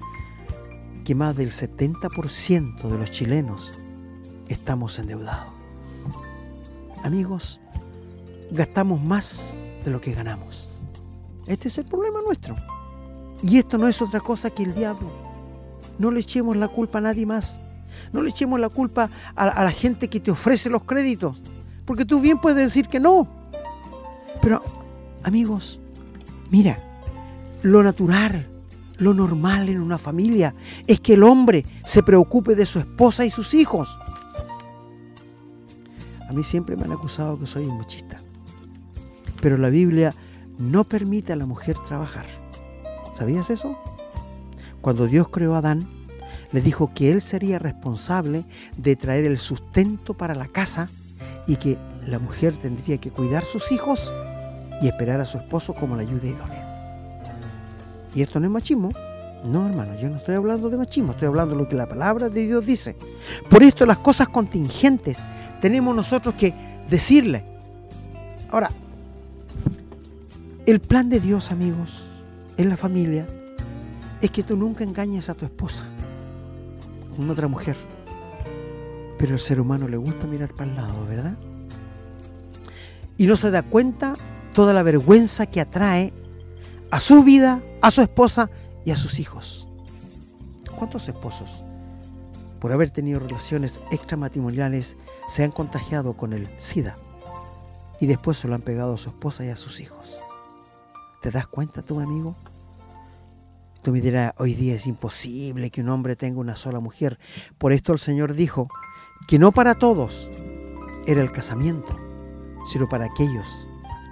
que 1.05 1.14
más 1.14 1.37
del 1.37 1.51
70% 1.51 2.88
de 2.88 2.99
los 2.99 3.11
chilenos 3.11 3.73
estamos 4.49 4.99
endeudados. 4.99 5.53
Amigos, 7.03 7.61
gastamos 8.53 9.03
más 9.03 9.55
de 9.85 9.90
lo 9.90 10.01
que 10.01 10.12
ganamos. 10.12 10.68
Este 11.47 11.68
es 11.68 11.79
el 11.79 11.85
problema 11.87 12.21
nuestro. 12.23 12.55
Y 13.42 13.59
esto 13.59 13.77
no 13.77 13.88
es 13.88 14.01
otra 14.01 14.21
cosa 14.21 14.51
que 14.51 14.62
el 14.62 14.75
diablo. 14.75 15.11
No 15.99 16.12
le 16.12 16.21
echemos 16.21 16.57
la 16.57 16.68
culpa 16.68 16.99
a 16.99 17.01
nadie 17.01 17.27
más. 17.27 17.61
No 18.12 18.23
le 18.23 18.31
echemos 18.31 18.61
la 18.61 18.68
culpa 18.68 19.11
a, 19.35 19.49
a 19.49 19.64
la 19.64 19.73
gente 19.73 20.09
que 20.09 20.21
te 20.21 20.31
ofrece 20.31 20.71
los 20.71 20.85
créditos. 20.85 21.42
Porque 21.85 22.05
tú 22.05 22.21
bien 22.21 22.38
puedes 22.38 22.59
decir 22.59 22.88
que 22.88 23.01
no. 23.01 23.29
Pero, 24.40 24.62
amigos, 25.23 25.79
mira, 26.51 26.79
lo 27.62 27.83
natural, 27.83 28.47
lo 28.99 29.14
normal 29.14 29.68
en 29.68 29.81
una 29.81 29.99
familia 29.99 30.55
es 30.87 31.01
que 31.01 31.14
el 31.14 31.23
hombre 31.23 31.64
se 31.85 32.03
preocupe 32.03 32.55
de 32.55 32.66
su 32.66 32.79
esposa 32.79 33.25
y 33.25 33.31
sus 33.31 33.55
hijos. 33.55 33.99
A 36.29 36.33
mí 36.33 36.42
siempre 36.42 36.77
me 36.77 36.85
han 36.85 36.92
acusado 36.92 37.38
que 37.38 37.47
soy 37.47 37.64
un 37.64 37.79
machista. 37.79 38.21
Pero 39.40 39.59
la 39.59 39.68
Biblia 39.68 40.14
no 40.59 40.85
permite 40.85 41.33
a 41.33 41.37
la 41.37 41.47
mujer 41.47 41.77
trabajar. 41.87 42.27
¿Sabías 43.14 43.51
eso? 43.51 43.77
Cuando 44.81 45.07
Dios 45.07 45.29
creó 45.29 45.55
a 45.55 45.59
Adán, 45.59 45.87
le 46.53 46.61
dijo 46.61 46.92
que 46.95 47.11
él 47.11 47.23
sería 47.23 47.59
responsable 47.59 48.45
de 48.77 48.97
traer 48.97 49.25
el 49.25 49.38
sustento 49.38 50.14
para 50.14 50.35
la 50.35 50.49
casa 50.49 50.88
y 51.46 51.57
que 51.57 51.78
la 52.07 52.18
mujer 52.18 52.57
tendría 52.57 52.98
que 52.98 53.11
cuidar 53.11 53.44
sus 53.44 53.72
hijos 53.72 54.12
y 54.81 54.88
esperar 54.88 55.20
a 55.20 55.26
su 55.26 55.38
esposo 55.38 55.74
como 55.74 55.96
la 55.96 56.02
ayuda 56.02 56.26
idónea. 56.26 56.62
Y 58.14 58.22
esto 58.22 58.40
no 58.40 58.46
es 58.46 58.52
machismo. 58.52 58.90
No, 59.44 59.66
hermano, 59.66 59.98
yo 60.00 60.09
no 60.09 60.16
estoy 60.16 60.37
hablando 60.37 60.70
de 60.70 60.76
machismo, 60.76 61.12
estoy 61.12 61.28
hablando 61.28 61.55
de 61.55 61.62
lo 61.62 61.68
que 61.68 61.74
la 61.74 61.88
palabra 61.88 62.28
de 62.28 62.46
Dios 62.46 62.64
dice. 62.64 62.96
Por 63.50 63.62
esto 63.62 63.85
las 63.87 63.98
cosas 63.98 64.28
contingentes 64.28 65.18
tenemos 65.61 65.94
nosotros 65.96 66.35
que 66.37 66.55
decirle. 66.88 67.44
Ahora, 68.50 68.70
el 70.64 70.81
plan 70.81 71.09
de 71.09 71.18
Dios, 71.18 71.50
amigos, 71.50 72.05
en 72.57 72.68
la 72.68 72.76
familia, 72.76 73.26
es 74.20 74.31
que 74.31 74.44
tú 74.44 74.57
nunca 74.57 74.85
engañes 74.85 75.28
a 75.28 75.35
tu 75.35 75.44
esposa 75.44 75.85
con 77.16 77.28
otra 77.28 77.48
mujer. 77.48 77.76
Pero 79.22 79.35
al 79.35 79.40
ser 79.40 79.61
humano 79.61 79.87
le 79.87 79.96
gusta 79.96 80.26
mirar 80.26 80.52
para 80.52 80.68
el 80.68 80.74
lado, 80.74 81.06
¿verdad? 81.06 81.38
Y 83.16 83.28
no 83.28 83.37
se 83.37 83.52
da 83.52 83.62
cuenta 83.62 84.14
toda 84.52 84.72
la 84.72 84.82
vergüenza 84.82 85.46
que 85.46 85.61
atrae 85.61 86.12
a 86.90 86.98
su 86.98 87.22
vida, 87.22 87.62
a 87.82 87.92
su 87.92 88.00
esposa 88.02 88.50
y 88.85 88.90
a 88.90 88.96
sus 88.96 89.20
hijos. 89.20 89.68
¿Cuántos 90.76 91.06
esposos, 91.06 91.62
por 92.58 92.72
haber 92.72 92.90
tenido 92.90 93.20
relaciones 93.20 93.80
extramatrimoniales, 93.92 94.96
se 95.28 95.44
han 95.44 95.52
contagiado 95.52 96.14
con 96.14 96.32
el 96.32 96.48
SIDA 96.58 96.96
y 98.00 98.06
después 98.06 98.38
se 98.38 98.48
lo 98.48 98.56
han 98.56 98.62
pegado 98.62 98.94
a 98.94 98.98
su 98.98 99.11
esposa 99.11 99.44
y 99.44 99.50
a 99.50 99.56
sus 99.56 99.78
hijos? 99.78 100.18
¿Te 101.20 101.30
das 101.30 101.46
cuenta, 101.46 101.82
tu 101.82 102.00
amigo? 102.00 102.35
Tú 103.82 103.92
me 103.92 104.00
dirás, 104.00 104.32
hoy 104.38 104.54
día 104.54 104.74
es 104.74 104.88
imposible 104.88 105.70
que 105.70 105.80
un 105.80 105.90
hombre 105.90 106.16
tenga 106.16 106.40
una 106.40 106.56
sola 106.56 106.80
mujer. 106.80 107.20
Por 107.56 107.72
esto 107.72 107.92
el 107.92 108.00
Señor 108.00 108.35
dijo 108.35 108.66
que 109.26 109.38
no 109.38 109.52
para 109.52 109.74
todos 109.74 110.28
era 111.06 111.22
el 111.22 111.32
casamiento, 111.32 111.98
sino 112.64 112.88
para 112.88 113.06
aquellos 113.06 113.68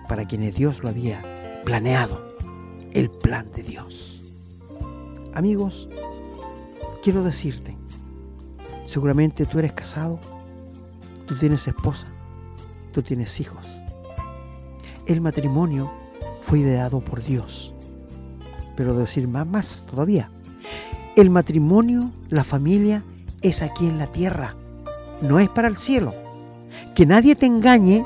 para 0.09 0.27
quienes 0.27 0.55
Dios 0.55 0.83
lo 0.83 0.89
había 0.89 1.61
planeado, 1.65 2.35
el 2.93 3.11
plan 3.11 3.51
de 3.53 3.63
Dios. 3.63 4.23
Amigos, 5.35 5.89
quiero 7.03 7.23
decirte, 7.23 7.77
seguramente 8.87 9.47
tú 9.47 9.61
eres 9.61 9.73
casado, 9.73 10.19
tú 11.27 11.37
tienes 11.37 11.69
esposa, 11.69 12.09
tú 12.93 13.03
tienes 13.03 13.39
hijos. 13.39 13.81
El 15.07 15.21
matrimonio 15.21 15.93
fue 16.41 16.59
ideado 16.59 17.01
por 17.01 17.23
Dios 17.23 17.73
pero 18.81 18.95
decir 18.95 19.29
más, 19.29 19.47
más 19.47 19.87
todavía. 19.91 20.31
El 21.15 21.29
matrimonio, 21.29 22.13
la 22.31 22.45
familia, 22.45 23.05
es 23.43 23.61
aquí 23.61 23.87
en 23.87 23.99
la 23.99 24.07
tierra, 24.07 24.57
no 25.23 25.39
es 25.39 25.49
para 25.49 25.69
el 25.69 25.77
cielo. 25.77 26.15
Que 26.95 27.07
nadie 27.07 27.35
te 27.35 27.47
engañe 27.47 28.05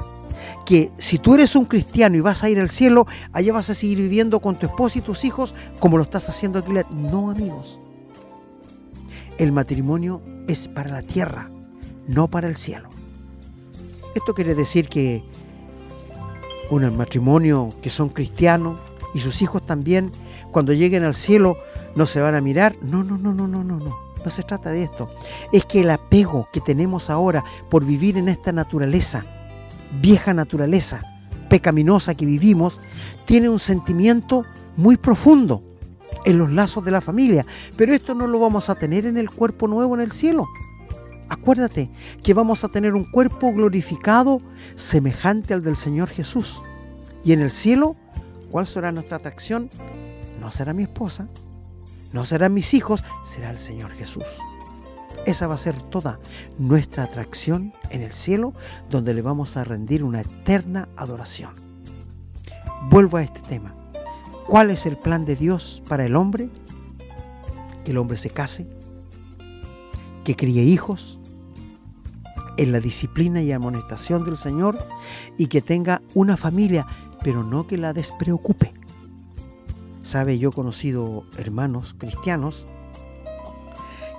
que 0.64 0.90
si 0.96 1.18
tú 1.18 1.34
eres 1.34 1.54
un 1.56 1.66
cristiano 1.66 2.16
y 2.16 2.20
vas 2.20 2.42
a 2.42 2.50
ir 2.50 2.58
al 2.58 2.68
cielo, 2.68 3.06
allá 3.32 3.52
vas 3.52 3.70
a 3.70 3.74
seguir 3.74 3.98
viviendo 3.98 4.40
con 4.40 4.58
tu 4.58 4.66
esposa 4.66 4.98
y 4.98 5.02
tus 5.02 5.24
hijos 5.24 5.54
como 5.78 5.96
lo 5.96 6.04
estás 6.04 6.28
haciendo 6.28 6.58
aquí. 6.58 6.72
No, 6.90 7.30
amigos. 7.30 7.78
El 9.38 9.52
matrimonio 9.52 10.22
es 10.48 10.68
para 10.68 10.90
la 10.90 11.02
tierra, 11.02 11.50
no 12.06 12.28
para 12.28 12.48
el 12.48 12.56
cielo. 12.56 12.88
Esto 14.14 14.32
quiere 14.32 14.54
decir 14.54 14.88
que 14.88 15.24
un 16.70 16.96
matrimonio 16.96 17.70
que 17.82 17.90
son 17.90 18.08
cristianos 18.08 18.78
y 19.12 19.20
sus 19.20 19.42
hijos 19.42 19.64
también 19.64 20.12
cuando 20.50 20.72
lleguen 20.72 21.04
al 21.04 21.14
cielo 21.14 21.58
no 21.94 22.06
se 22.06 22.20
van 22.20 22.34
a 22.34 22.40
mirar. 22.40 22.76
No, 22.80 23.02
no, 23.02 23.18
no, 23.18 23.34
no, 23.34 23.46
no, 23.48 23.64
no, 23.64 23.78
no. 23.78 24.03
No 24.24 24.30
se 24.30 24.42
trata 24.42 24.70
de 24.70 24.82
esto. 24.82 25.10
Es 25.52 25.64
que 25.64 25.80
el 25.80 25.90
apego 25.90 26.48
que 26.52 26.60
tenemos 26.60 27.10
ahora 27.10 27.44
por 27.70 27.84
vivir 27.84 28.16
en 28.16 28.28
esta 28.28 28.52
naturaleza, 28.52 29.24
vieja 30.00 30.32
naturaleza, 30.32 31.02
pecaminosa 31.48 32.14
que 32.14 32.26
vivimos, 32.26 32.80
tiene 33.26 33.48
un 33.48 33.58
sentimiento 33.58 34.44
muy 34.76 34.96
profundo 34.96 35.62
en 36.24 36.38
los 36.38 36.50
lazos 36.50 36.84
de 36.84 36.90
la 36.90 37.00
familia. 37.00 37.44
Pero 37.76 37.92
esto 37.92 38.14
no 38.14 38.26
lo 38.26 38.38
vamos 38.38 38.70
a 38.70 38.74
tener 38.74 39.06
en 39.06 39.18
el 39.18 39.30
cuerpo 39.30 39.68
nuevo 39.68 39.94
en 39.94 40.00
el 40.00 40.12
cielo. 40.12 40.46
Acuérdate 41.28 41.90
que 42.22 42.34
vamos 42.34 42.64
a 42.64 42.68
tener 42.68 42.94
un 42.94 43.04
cuerpo 43.04 43.52
glorificado 43.52 44.40
semejante 44.74 45.52
al 45.54 45.62
del 45.62 45.76
Señor 45.76 46.08
Jesús. 46.08 46.62
Y 47.24 47.32
en 47.32 47.40
el 47.40 47.50
cielo, 47.50 47.96
¿cuál 48.50 48.66
será 48.66 48.92
nuestra 48.92 49.16
atracción? 49.16 49.70
no 50.44 50.50
será 50.50 50.74
mi 50.74 50.82
esposa, 50.82 51.26
no 52.14 52.24
serán 52.24 52.54
mis 52.54 52.74
hijos, 52.74 53.02
será 53.24 53.50
el 53.50 53.58
Señor 53.58 53.90
Jesús. 53.90 54.22
Esa 55.26 55.48
va 55.48 55.56
a 55.56 55.58
ser 55.58 55.82
toda 55.82 56.20
nuestra 56.58 57.02
atracción 57.02 57.74
en 57.90 58.02
el 58.02 58.12
cielo, 58.12 58.54
donde 58.88 59.14
le 59.14 59.20
vamos 59.20 59.56
a 59.56 59.64
rendir 59.64 60.04
una 60.04 60.20
eterna 60.20 60.88
adoración. 60.96 61.50
Vuelvo 62.88 63.16
a 63.16 63.24
este 63.24 63.40
tema. 63.40 63.74
¿Cuál 64.46 64.70
es 64.70 64.86
el 64.86 64.96
plan 64.96 65.24
de 65.24 65.34
Dios 65.34 65.82
para 65.88 66.06
el 66.06 66.14
hombre? 66.14 66.50
Que 67.84 67.90
el 67.90 67.98
hombre 67.98 68.16
se 68.16 68.30
case, 68.30 68.68
que 70.22 70.36
críe 70.36 70.62
hijos, 70.62 71.18
en 72.56 72.70
la 72.70 72.78
disciplina 72.78 73.42
y 73.42 73.50
amonestación 73.50 74.24
del 74.24 74.36
Señor 74.36 74.78
y 75.36 75.48
que 75.48 75.62
tenga 75.62 76.00
una 76.14 76.36
familia, 76.36 76.86
pero 77.24 77.42
no 77.42 77.66
que 77.66 77.76
la 77.76 77.92
despreocupe. 77.92 78.73
Sabe, 80.04 80.38
yo 80.38 80.50
he 80.50 80.52
conocido 80.52 81.24
hermanos 81.38 81.96
cristianos 81.96 82.66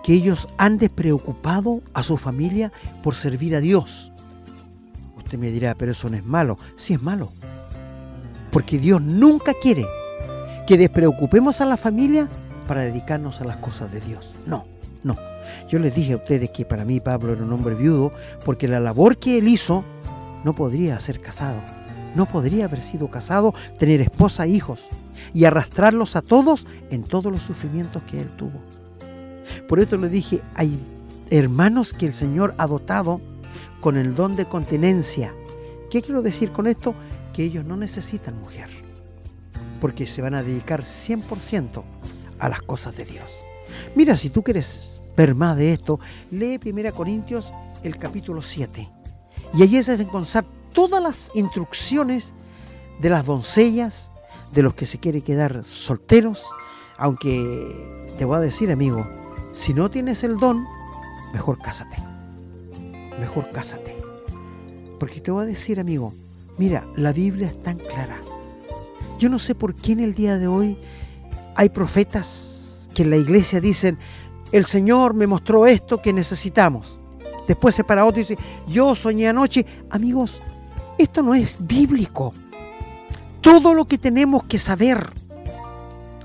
que 0.04 0.14
ellos 0.14 0.48
han 0.58 0.80
despreocupado 0.80 1.84
a 1.94 2.02
su 2.02 2.18
familia 2.18 2.72
por 3.04 3.14
servir 3.14 3.56
a 3.56 3.62
Dios. 3.62 4.12
Usted 5.16 5.38
me 5.38 5.52
dirá, 5.52 5.76
pero 5.76 5.92
eso 5.92 6.10
no 6.10 6.18
es 6.18 6.26
malo. 6.26 6.58
Sí 6.76 6.96
es 6.96 7.04
malo. 7.04 7.32
Porque 8.52 8.80
Dios 8.80 9.00
nunca 9.00 9.54
quiere 9.54 9.86
que 10.66 10.76
despreocupemos 10.76 11.62
a 11.62 11.66
la 11.66 11.78
familia 11.78 12.30
para 12.68 12.82
dedicarnos 12.82 13.40
a 13.42 13.46
las 13.46 13.58
cosas 13.58 13.92
de 13.92 14.02
Dios. 14.02 14.32
No, 14.48 14.66
no. 15.04 15.16
Yo 15.70 15.78
les 15.78 15.94
dije 15.94 16.14
a 16.14 16.18
ustedes 16.18 16.50
que 16.50 16.66
para 16.66 16.84
mí 16.84 17.00
Pablo 17.00 17.34
era 17.34 17.44
un 17.44 17.54
hombre 17.54 17.76
viudo 17.76 18.12
porque 18.44 18.68
la 18.68 18.80
labor 18.80 19.18
que 19.18 19.38
él 19.38 19.48
hizo 19.48 19.84
no 20.44 20.56
podría 20.56 21.00
ser 21.00 21.22
casado. 21.22 21.62
No 22.16 22.26
podría 22.26 22.66
haber 22.66 22.82
sido 22.82 23.08
casado, 23.12 23.54
tener 23.78 24.02
esposa 24.02 24.46
e 24.46 24.50
hijos 24.50 24.84
y 25.34 25.46
arrastrarlos 25.46 26.16
a 26.16 26.22
todos 26.22 26.66
en 26.90 27.04
todos 27.04 27.32
los 27.32 27.44
sufrimientos 27.44 28.04
que 28.04 28.22
él 28.22 28.30
tuvo. 28.36 28.62
Por 29.68 29.80
eso 29.80 29.98
le 29.98 30.10
dije, 30.10 30.42
hay 30.56 30.80
hermanos 31.30 31.94
que 31.94 32.06
el 32.06 32.14
Señor 32.14 32.56
ha 32.58 32.68
dotado 32.68 33.22
con 33.82 33.98
el 33.98 34.16
don 34.16 34.36
de 34.36 34.46
continencia. 34.46 35.34
¿Qué 35.90 36.02
quiero 36.02 36.22
decir 36.22 36.52
con 36.52 36.68
esto? 36.68 36.94
Que 37.34 37.44
ellos 37.44 37.66
no 37.66 37.78
necesitan 37.78 38.40
mujer, 38.40 38.70
porque 39.80 40.08
se 40.08 40.22
van 40.22 40.36
a 40.36 40.44
dedicar 40.44 40.82
100% 40.82 41.84
a 42.40 42.50
las 42.50 42.62
cosas 42.62 42.96
de 42.98 43.06
Dios. 43.06 43.36
Mira, 43.96 44.16
si 44.16 44.30
tú 44.30 44.44
quieres 44.44 45.02
ver 45.16 45.36
más 45.36 45.58
de 45.58 45.74
esto, 45.74 46.00
lee 46.32 46.60
1 46.64 46.94
Corintios 46.94 47.54
el 47.84 47.98
capítulo 47.98 48.42
7. 48.42 48.90
Y 49.54 49.64
allí 49.64 49.78
es 49.78 49.88
de 49.88 49.94
encontrar 49.94 50.46
todas 50.74 51.02
las 51.02 51.32
instrucciones 51.34 52.34
de 53.00 53.10
las 53.10 53.26
doncellas, 53.26 54.12
de 54.54 54.64
los 54.64 54.76
que 54.76 54.86
se 54.86 55.00
quieren 55.00 55.22
quedar 55.22 55.64
solteros, 55.64 56.44
aunque 56.98 58.14
te 58.18 58.26
voy 58.26 58.38
a 58.38 58.40
decir, 58.40 58.72
amigo, 58.72 59.08
si 59.54 59.74
no 59.74 59.90
tienes 59.90 60.24
el 60.24 60.38
don, 60.38 60.66
mejor 61.34 61.60
cásate. 61.60 61.98
Mejor 63.20 63.50
cásate. 63.52 63.96
Porque 65.00 65.22
te 65.22 65.32
voy 65.32 65.44
a 65.44 65.48
decir, 65.48 65.80
amigo, 65.80 66.14
mira, 66.58 66.86
la 66.96 67.12
Biblia 67.12 67.48
es 67.48 67.64
tan 67.64 67.78
clara. 67.78 68.18
Yo 69.20 69.30
no 69.30 69.40
sé 69.40 69.56
por 69.56 69.76
qué 69.76 69.94
en 69.94 70.02
el 70.02 70.14
día 70.14 70.38
de 70.38 70.48
hoy 70.48 70.78
hay 71.56 71.70
profetas 71.70 72.90
que 72.94 73.04
en 73.04 73.10
la 73.10 73.18
iglesia 73.18 73.60
dicen, 73.60 73.98
el 74.52 74.66
Señor 74.66 75.14
me 75.14 75.28
mostró 75.28 75.66
esto 75.66 76.02
que 76.02 76.14
necesitamos. 76.14 77.00
Después 77.48 77.76
se 77.76 77.84
para 77.84 78.06
otro 78.06 78.22
y 78.22 78.24
dice, 78.24 78.38
yo 78.68 78.96
soñé 78.96 79.28
anoche. 79.28 79.66
Amigos, 79.90 80.42
esto 80.98 81.22
no 81.22 81.34
es 81.34 81.56
bíblico. 81.60 82.34
Todo 83.46 83.76
lo 83.76 83.86
que 83.86 84.00
tenemos 84.00 84.44
que 84.46 84.58
saber 84.58 85.14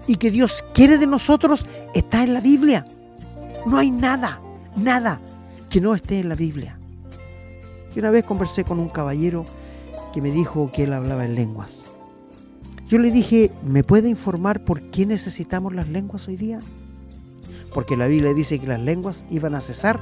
y 0.07 0.17
que 0.17 0.31
Dios 0.31 0.65
quiere 0.73 0.97
de 0.97 1.07
nosotros 1.07 1.67
está 1.93 2.23
en 2.23 2.33
la 2.33 2.41
Biblia. 2.41 2.87
No 3.67 3.77
hay 3.77 3.91
nada, 3.91 4.41
nada 4.75 5.21
que 5.69 5.83
no 5.83 5.95
esté 5.95 6.21
en 6.21 6.31
la 6.31 6.35
Biblia. 6.35 6.79
Y 7.95 7.99
una 7.99 8.11
vez 8.11 8.25
conversé 8.25 8.65
con 8.65 8.79
un 8.79 8.89
caballero 8.89 9.45
que 10.15 10.23
me 10.23 10.31
dijo 10.31 10.73
que 10.73 10.85
él 10.85 10.95
hablaba 10.95 11.27
en 11.27 11.35
lenguas. 11.35 11.91
Yo 12.89 12.97
le 12.97 13.11
dije, 13.11 13.53
¿me 13.67 13.85
puede 13.85 14.09
informar 14.09 14.65
por 14.65 14.81
qué 14.85 15.05
necesitamos 15.05 15.75
las 15.75 15.91
lenguas 15.91 16.27
hoy 16.27 16.39
día? 16.39 16.61
Porque 17.75 17.99
la 17.99 18.07
Biblia 18.07 18.33
dice 18.33 18.59
que 18.59 18.67
las 18.67 18.81
lenguas 18.81 19.27
iban 19.29 19.55
a 19.55 19.61
cesar 19.61 20.01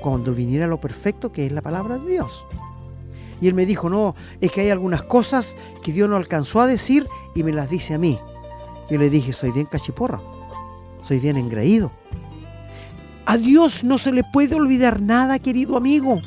cuando 0.00 0.36
viniera 0.36 0.68
lo 0.68 0.80
perfecto 0.80 1.32
que 1.32 1.46
es 1.46 1.50
la 1.50 1.62
palabra 1.62 1.98
de 1.98 2.12
Dios. 2.12 2.46
Y 3.40 3.48
él 3.48 3.54
me 3.54 3.66
dijo, 3.66 3.88
no, 3.88 4.14
es 4.40 4.52
que 4.52 4.62
hay 4.62 4.70
algunas 4.70 5.02
cosas 5.02 5.56
que 5.82 5.92
Dios 5.92 6.08
no 6.08 6.16
alcanzó 6.16 6.60
a 6.60 6.66
decir 6.66 7.06
y 7.34 7.42
me 7.42 7.52
las 7.52 7.70
dice 7.70 7.94
a 7.94 7.98
mí. 7.98 8.18
Yo 8.90 8.98
le 8.98 9.08
dije, 9.08 9.32
soy 9.32 9.52
bien 9.52 9.66
cachiporra, 9.66 10.20
soy 11.02 11.20
bien 11.20 11.36
engreído. 11.36 11.92
A 13.26 13.38
Dios 13.38 13.84
no 13.84 13.98
se 13.98 14.12
le 14.12 14.24
puede 14.24 14.56
olvidar 14.56 15.00
nada, 15.00 15.38
querido 15.38 15.76
amigo. 15.76 16.20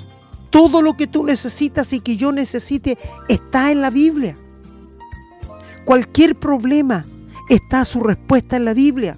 Todo 0.50 0.82
lo 0.82 0.96
que 0.96 1.08
tú 1.08 1.24
necesitas 1.24 1.92
y 1.94 2.00
que 2.00 2.16
yo 2.16 2.32
necesite 2.32 2.98
está 3.28 3.72
en 3.72 3.82
la 3.82 3.90
Biblia. 3.90 4.38
Cualquier 5.86 6.40
problema 6.40 7.06
está 7.50 7.84
su 7.86 8.00
respuesta 8.00 8.56
en 8.56 8.66
la 8.66 8.74
Biblia. 8.74 9.18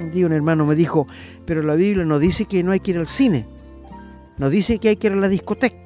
Un 0.00 0.10
día 0.10 0.26
un 0.26 0.32
hermano 0.32 0.64
me 0.64 0.74
dijo, 0.74 1.06
pero 1.44 1.62
la 1.62 1.74
Biblia 1.74 2.04
no 2.04 2.18
dice 2.18 2.46
que 2.46 2.62
no 2.62 2.72
hay 2.72 2.80
que 2.80 2.92
ir 2.92 2.98
al 2.98 3.06
cine, 3.06 3.46
no 4.38 4.50
dice 4.50 4.78
que 4.78 4.88
hay 4.88 4.96
que 4.96 5.08
ir 5.08 5.12
a 5.12 5.16
la 5.16 5.28
discoteca, 5.28 5.76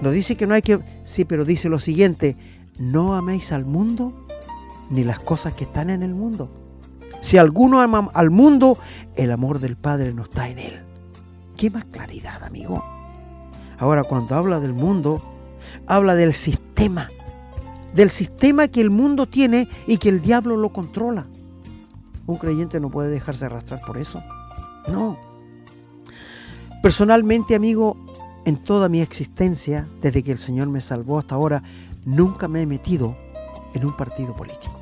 no 0.00 0.10
dice 0.10 0.36
que 0.36 0.46
no 0.46 0.54
hay 0.54 0.62
que... 0.62 0.80
Sí, 1.04 1.24
pero 1.24 1.44
dice 1.44 1.68
lo 1.68 1.78
siguiente, 1.78 2.36
no 2.78 3.14
améis 3.14 3.52
al 3.52 3.64
mundo 3.64 4.26
ni 4.90 5.04
las 5.04 5.20
cosas 5.20 5.54
que 5.54 5.64
están 5.64 5.90
en 5.90 6.02
el 6.02 6.14
mundo. 6.14 6.50
Si 7.20 7.36
alguno 7.36 7.80
ama 7.80 8.10
al 8.14 8.30
mundo, 8.30 8.78
el 9.14 9.30
amor 9.30 9.60
del 9.60 9.76
Padre 9.76 10.12
no 10.14 10.24
está 10.24 10.48
en 10.48 10.58
él. 10.58 10.80
¿Qué 11.56 11.70
más 11.70 11.84
claridad, 11.84 12.42
amigo? 12.42 12.82
Ahora, 13.78 14.04
cuando 14.04 14.34
habla 14.34 14.60
del 14.60 14.72
mundo, 14.72 15.22
habla 15.86 16.14
del 16.14 16.32
sistema, 16.32 17.10
del 17.94 18.10
sistema 18.10 18.68
que 18.68 18.80
el 18.80 18.90
mundo 18.90 19.26
tiene 19.26 19.68
y 19.86 19.98
que 19.98 20.08
el 20.08 20.20
diablo 20.20 20.56
lo 20.56 20.70
controla. 20.70 21.26
Un 22.26 22.36
creyente 22.36 22.80
no 22.80 22.90
puede 22.90 23.10
dejarse 23.10 23.44
arrastrar 23.44 23.80
por 23.86 23.98
eso. 23.98 24.22
No. 24.88 25.18
Personalmente, 26.82 27.54
amigo, 27.54 27.96
en 28.44 28.56
toda 28.56 28.88
mi 28.88 29.00
existencia, 29.00 29.86
desde 30.00 30.22
que 30.22 30.32
el 30.32 30.38
Señor 30.38 30.68
me 30.68 30.80
salvó 30.80 31.18
hasta 31.18 31.34
ahora, 31.34 31.62
nunca 32.04 32.48
me 32.48 32.62
he 32.62 32.66
metido 32.66 33.16
en 33.74 33.84
un 33.84 33.96
partido 33.96 34.34
político. 34.34 34.78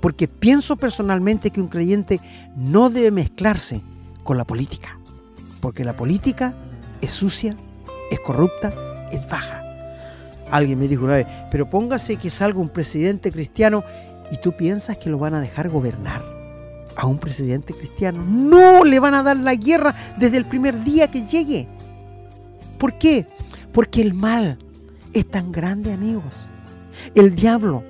Porque 0.00 0.28
pienso 0.28 0.76
personalmente 0.76 1.50
que 1.50 1.60
un 1.60 1.68
creyente 1.68 2.20
no 2.56 2.90
debe 2.90 3.10
mezclarse 3.10 3.82
con 4.24 4.36
la 4.36 4.44
política. 4.44 4.98
Porque 5.60 5.84
la 5.84 5.96
política 5.96 6.54
es 7.00 7.12
sucia, 7.12 7.56
es 8.10 8.20
corrupta, 8.20 9.08
es 9.10 9.28
baja. 9.28 9.62
Alguien 10.50 10.78
me 10.78 10.88
dijo 10.88 11.04
una 11.04 11.16
vez, 11.16 11.26
pero 11.50 11.68
póngase 11.68 12.16
que 12.16 12.30
salga 12.30 12.58
un 12.58 12.70
presidente 12.70 13.30
cristiano 13.30 13.84
y 14.30 14.38
tú 14.38 14.52
piensas 14.52 14.96
que 14.96 15.10
lo 15.10 15.18
van 15.18 15.34
a 15.34 15.40
dejar 15.40 15.68
gobernar 15.68 16.24
a 16.96 17.06
un 17.06 17.18
presidente 17.18 17.74
cristiano. 17.74 18.24
No 18.26 18.84
le 18.84 18.98
van 18.98 19.14
a 19.14 19.22
dar 19.22 19.36
la 19.36 19.54
guerra 19.54 19.94
desde 20.16 20.38
el 20.38 20.46
primer 20.46 20.82
día 20.82 21.10
que 21.10 21.26
llegue. 21.26 21.68
¿Por 22.80 22.98
qué? 22.98 23.28
Porque 23.72 24.02
el 24.02 24.14
mal 24.14 24.58
es 25.12 25.28
tan 25.28 25.52
grande, 25.52 25.92
amigos. 25.92 26.48
El 27.14 27.36
diablo, 27.36 27.84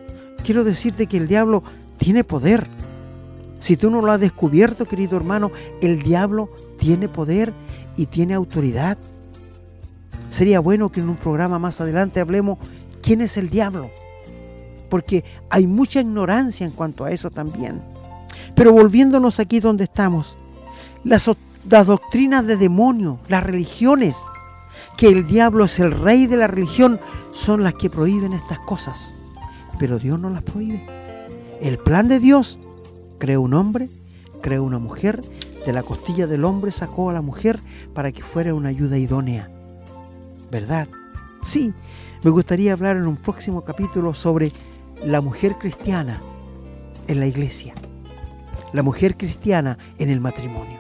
quiero 0.45 0.65
decirte 0.65 1.07
que 1.07 1.17
el 1.17 1.29
diablo 1.29 1.63
tiene 1.97 2.25
poder. 2.25 2.67
Si 3.61 3.77
tú 3.77 3.91
no 3.91 4.03
lo 4.03 4.13
has 4.13 4.21
descubierto, 4.21 4.87
querido 4.87 5.17
hermano, 5.17 5.51
el 5.81 6.03
diablo 6.03 6.51
tiene 6.79 7.09
poder 7.09 7.55
y 7.97 8.07
tiene 8.07 8.35
autoridad. 8.35 8.99
Sería 10.31 10.61
bueno 10.61 10.91
que 10.91 11.01
en 11.01 11.09
un 11.09 11.17
programa 11.17 11.59
más 11.59 11.81
adelante 11.81 12.21
hablemos 12.21 12.59
quién 13.03 13.21
es 13.21 13.37
el 13.37 13.51
diablo, 13.51 13.91
porque 14.89 15.25
hay 15.51 15.67
mucha 15.67 16.01
ignorancia 16.01 16.67
en 16.67 16.73
cuanto 16.73 17.05
a 17.05 17.11
eso 17.11 17.31
también. 17.31 17.83
Pero 18.55 18.73
volviéndonos 18.73 19.41
aquí 19.41 19.61
donde 19.61 19.85
estamos, 19.85 20.39
las, 21.05 21.29
doctrinas 21.69 22.47
de 22.47 22.57
demonio, 22.57 23.19
las 23.29 23.45
religiones, 23.45 24.17
que 25.01 25.09
el 25.09 25.27
diablo 25.27 25.65
es 25.65 25.81
el 25.81 25.93
rey 25.93 26.27
de 26.27 26.37
la 26.37 26.47
religión, 26.47 27.01
son 27.33 27.65
las 27.65 27.75
que 27.75 27.89
prohíben 27.89 28.35
estas 28.35 28.61
cosas. 28.61 29.15
Pero 29.79 29.99
Dios 29.99 30.21
no 30.21 30.31
las 30.31 30.43
prohíbe. 30.43 30.87
El 31.61 31.79
plan 31.79 32.07
de 32.07 32.21
Dios 32.21 32.59
creó 33.19 33.41
un 33.41 33.55
hombre, 33.55 33.89
creó 34.43 34.63
una 34.63 34.79
mujer, 34.79 35.23
de 35.65 35.73
la 35.73 35.83
costilla 35.83 36.27
del 36.27 36.45
hombre 36.45 36.71
sacó 36.71 37.11
a 37.11 37.13
la 37.13 37.23
mujer 37.23 37.59
para 37.95 38.13
que 38.13 38.23
fuera 38.23 38.55
una 38.55 38.69
ayuda 38.69 38.97
idónea. 38.99 39.51
¿Verdad? 40.51 40.87
Sí, 41.43 41.73
me 42.23 42.31
gustaría 42.31 42.75
hablar 42.75 42.97
en 42.97 43.07
un 43.07 43.17
próximo 43.17 43.63
capítulo 43.65 44.15
sobre 44.15 44.53
la 45.05 45.21
mujer 45.21 45.57
cristiana 45.59 46.23
en 47.09 47.21
la 47.21 47.27
iglesia 47.27 47.75
la 48.73 48.83
mujer 48.83 49.17
cristiana 49.17 49.79
en 49.99 50.11
el 50.11 50.21
matrimonio. 50.21 50.79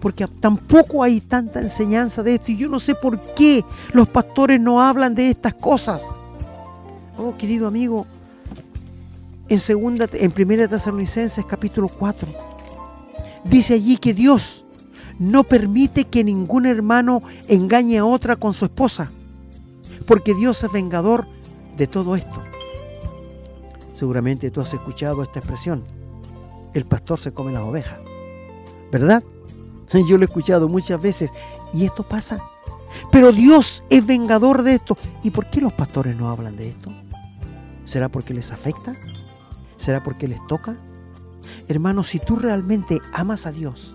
Porque 0.00 0.26
tampoco 0.26 1.02
hay 1.02 1.20
tanta 1.20 1.60
enseñanza 1.60 2.22
de 2.22 2.34
esto 2.34 2.52
y 2.52 2.56
yo 2.56 2.68
no 2.68 2.80
sé 2.80 2.94
por 2.94 3.20
qué 3.34 3.64
los 3.92 4.08
pastores 4.08 4.60
no 4.60 4.80
hablan 4.80 5.14
de 5.14 5.30
estas 5.30 5.54
cosas. 5.54 6.06
Oh, 7.18 7.36
querido 7.36 7.66
amigo, 7.66 8.06
en 9.48 9.58
segunda 9.58 10.08
en 10.12 10.30
Primera 10.30 10.66
Tesalonicenses 10.66 11.44
capítulo 11.44 11.88
4 11.88 12.28
dice 13.44 13.74
allí 13.74 13.96
que 13.96 14.14
Dios 14.14 14.64
no 15.18 15.44
permite 15.44 16.04
que 16.04 16.24
ningún 16.24 16.64
hermano 16.64 17.22
engañe 17.46 17.98
a 17.98 18.04
otra 18.04 18.36
con 18.36 18.54
su 18.54 18.64
esposa, 18.64 19.10
porque 20.06 20.34
Dios 20.34 20.62
es 20.64 20.72
vengador 20.72 21.26
de 21.76 21.86
todo 21.86 22.16
esto. 22.16 22.42
Seguramente 23.92 24.50
tú 24.50 24.62
has 24.62 24.72
escuchado 24.72 25.22
esta 25.22 25.40
expresión 25.40 25.84
el 26.74 26.84
pastor 26.84 27.18
se 27.18 27.32
come 27.32 27.52
las 27.52 27.62
ovejas. 27.62 27.98
¿Verdad? 28.90 29.22
Yo 30.08 30.16
lo 30.16 30.24
he 30.24 30.26
escuchado 30.26 30.68
muchas 30.68 31.00
veces 31.00 31.32
y 31.72 31.84
esto 31.84 32.02
pasa. 32.02 32.42
Pero 33.12 33.32
Dios 33.32 33.84
es 33.90 34.04
vengador 34.04 34.62
de 34.62 34.74
esto. 34.74 34.96
¿Y 35.22 35.30
por 35.30 35.48
qué 35.50 35.60
los 35.60 35.72
pastores 35.72 36.16
no 36.16 36.30
hablan 36.30 36.56
de 36.56 36.70
esto? 36.70 36.92
¿Será 37.84 38.08
porque 38.08 38.34
les 38.34 38.52
afecta? 38.52 38.94
¿Será 39.76 40.02
porque 40.02 40.28
les 40.28 40.44
toca? 40.46 40.76
Hermano, 41.68 42.02
si 42.02 42.18
tú 42.18 42.36
realmente 42.36 42.98
amas 43.12 43.46
a 43.46 43.52
Dios 43.52 43.94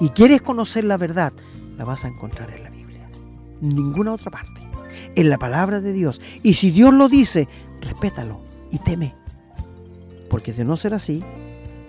y 0.00 0.10
quieres 0.10 0.42
conocer 0.42 0.84
la 0.84 0.96
verdad, 0.96 1.32
la 1.76 1.84
vas 1.84 2.04
a 2.04 2.08
encontrar 2.08 2.50
en 2.50 2.62
la 2.62 2.70
Biblia. 2.70 3.08
Ninguna 3.60 4.12
otra 4.14 4.30
parte. 4.30 4.60
En 5.14 5.28
la 5.28 5.38
palabra 5.38 5.80
de 5.80 5.92
Dios. 5.92 6.20
Y 6.42 6.54
si 6.54 6.70
Dios 6.70 6.94
lo 6.94 7.08
dice, 7.08 7.48
respétalo 7.80 8.40
y 8.70 8.78
teme. 8.78 9.14
Porque 10.30 10.52
de 10.52 10.64
no 10.64 10.76
ser 10.76 10.94
así, 10.94 11.22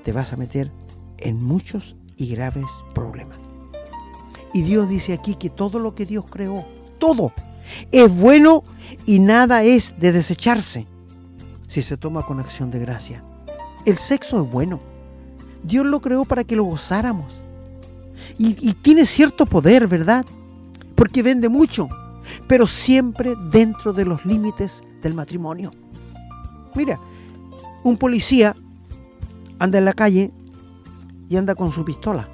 te 0.03 0.11
vas 0.11 0.33
a 0.33 0.37
meter 0.37 0.71
en 1.17 1.37
muchos 1.43 1.95
y 2.17 2.27
graves 2.27 2.65
problemas. 2.93 3.39
Y 4.53 4.61
Dios 4.61 4.87
dice 4.87 5.13
aquí 5.13 5.35
que 5.35 5.49
todo 5.49 5.79
lo 5.79 5.95
que 5.95 6.05
Dios 6.05 6.25
creó, 6.29 6.65
todo, 6.99 7.33
es 7.91 8.15
bueno 8.15 8.63
y 9.05 9.19
nada 9.19 9.63
es 9.63 9.95
de 9.99 10.11
desecharse 10.11 10.87
si 11.67 11.81
se 11.81 11.97
toma 11.97 12.23
con 12.23 12.39
acción 12.39 12.69
de 12.69 12.79
gracia. 12.79 13.23
El 13.85 13.97
sexo 13.97 14.43
es 14.43 14.51
bueno. 14.51 14.79
Dios 15.63 15.85
lo 15.85 16.01
creó 16.01 16.25
para 16.25 16.43
que 16.43 16.55
lo 16.55 16.65
gozáramos. 16.65 17.45
Y, 18.37 18.73
tiene 18.75 19.05
cierto 19.05 19.45
poder, 19.45 19.87
¿verdad? 19.87 20.25
Porque 20.95 21.21
vende 21.21 21.49
mucho, 21.49 21.87
pero 22.47 22.67
siempre 22.67 23.35
dentro 23.51 23.93
de 23.93 24.05
los 24.05 24.25
límites 24.25 24.83
del 25.01 25.13
matrimonio. 25.13 25.71
Mira, 26.75 26.99
un 27.83 27.97
policía 27.97 28.55
anda 29.59 29.77
en 29.77 29.85
la 29.85 29.93
calle 29.93 30.31
y 31.33 31.37
anda 31.37 31.55
con 31.55 31.71
su 31.71 31.83
pistola. 31.83 32.29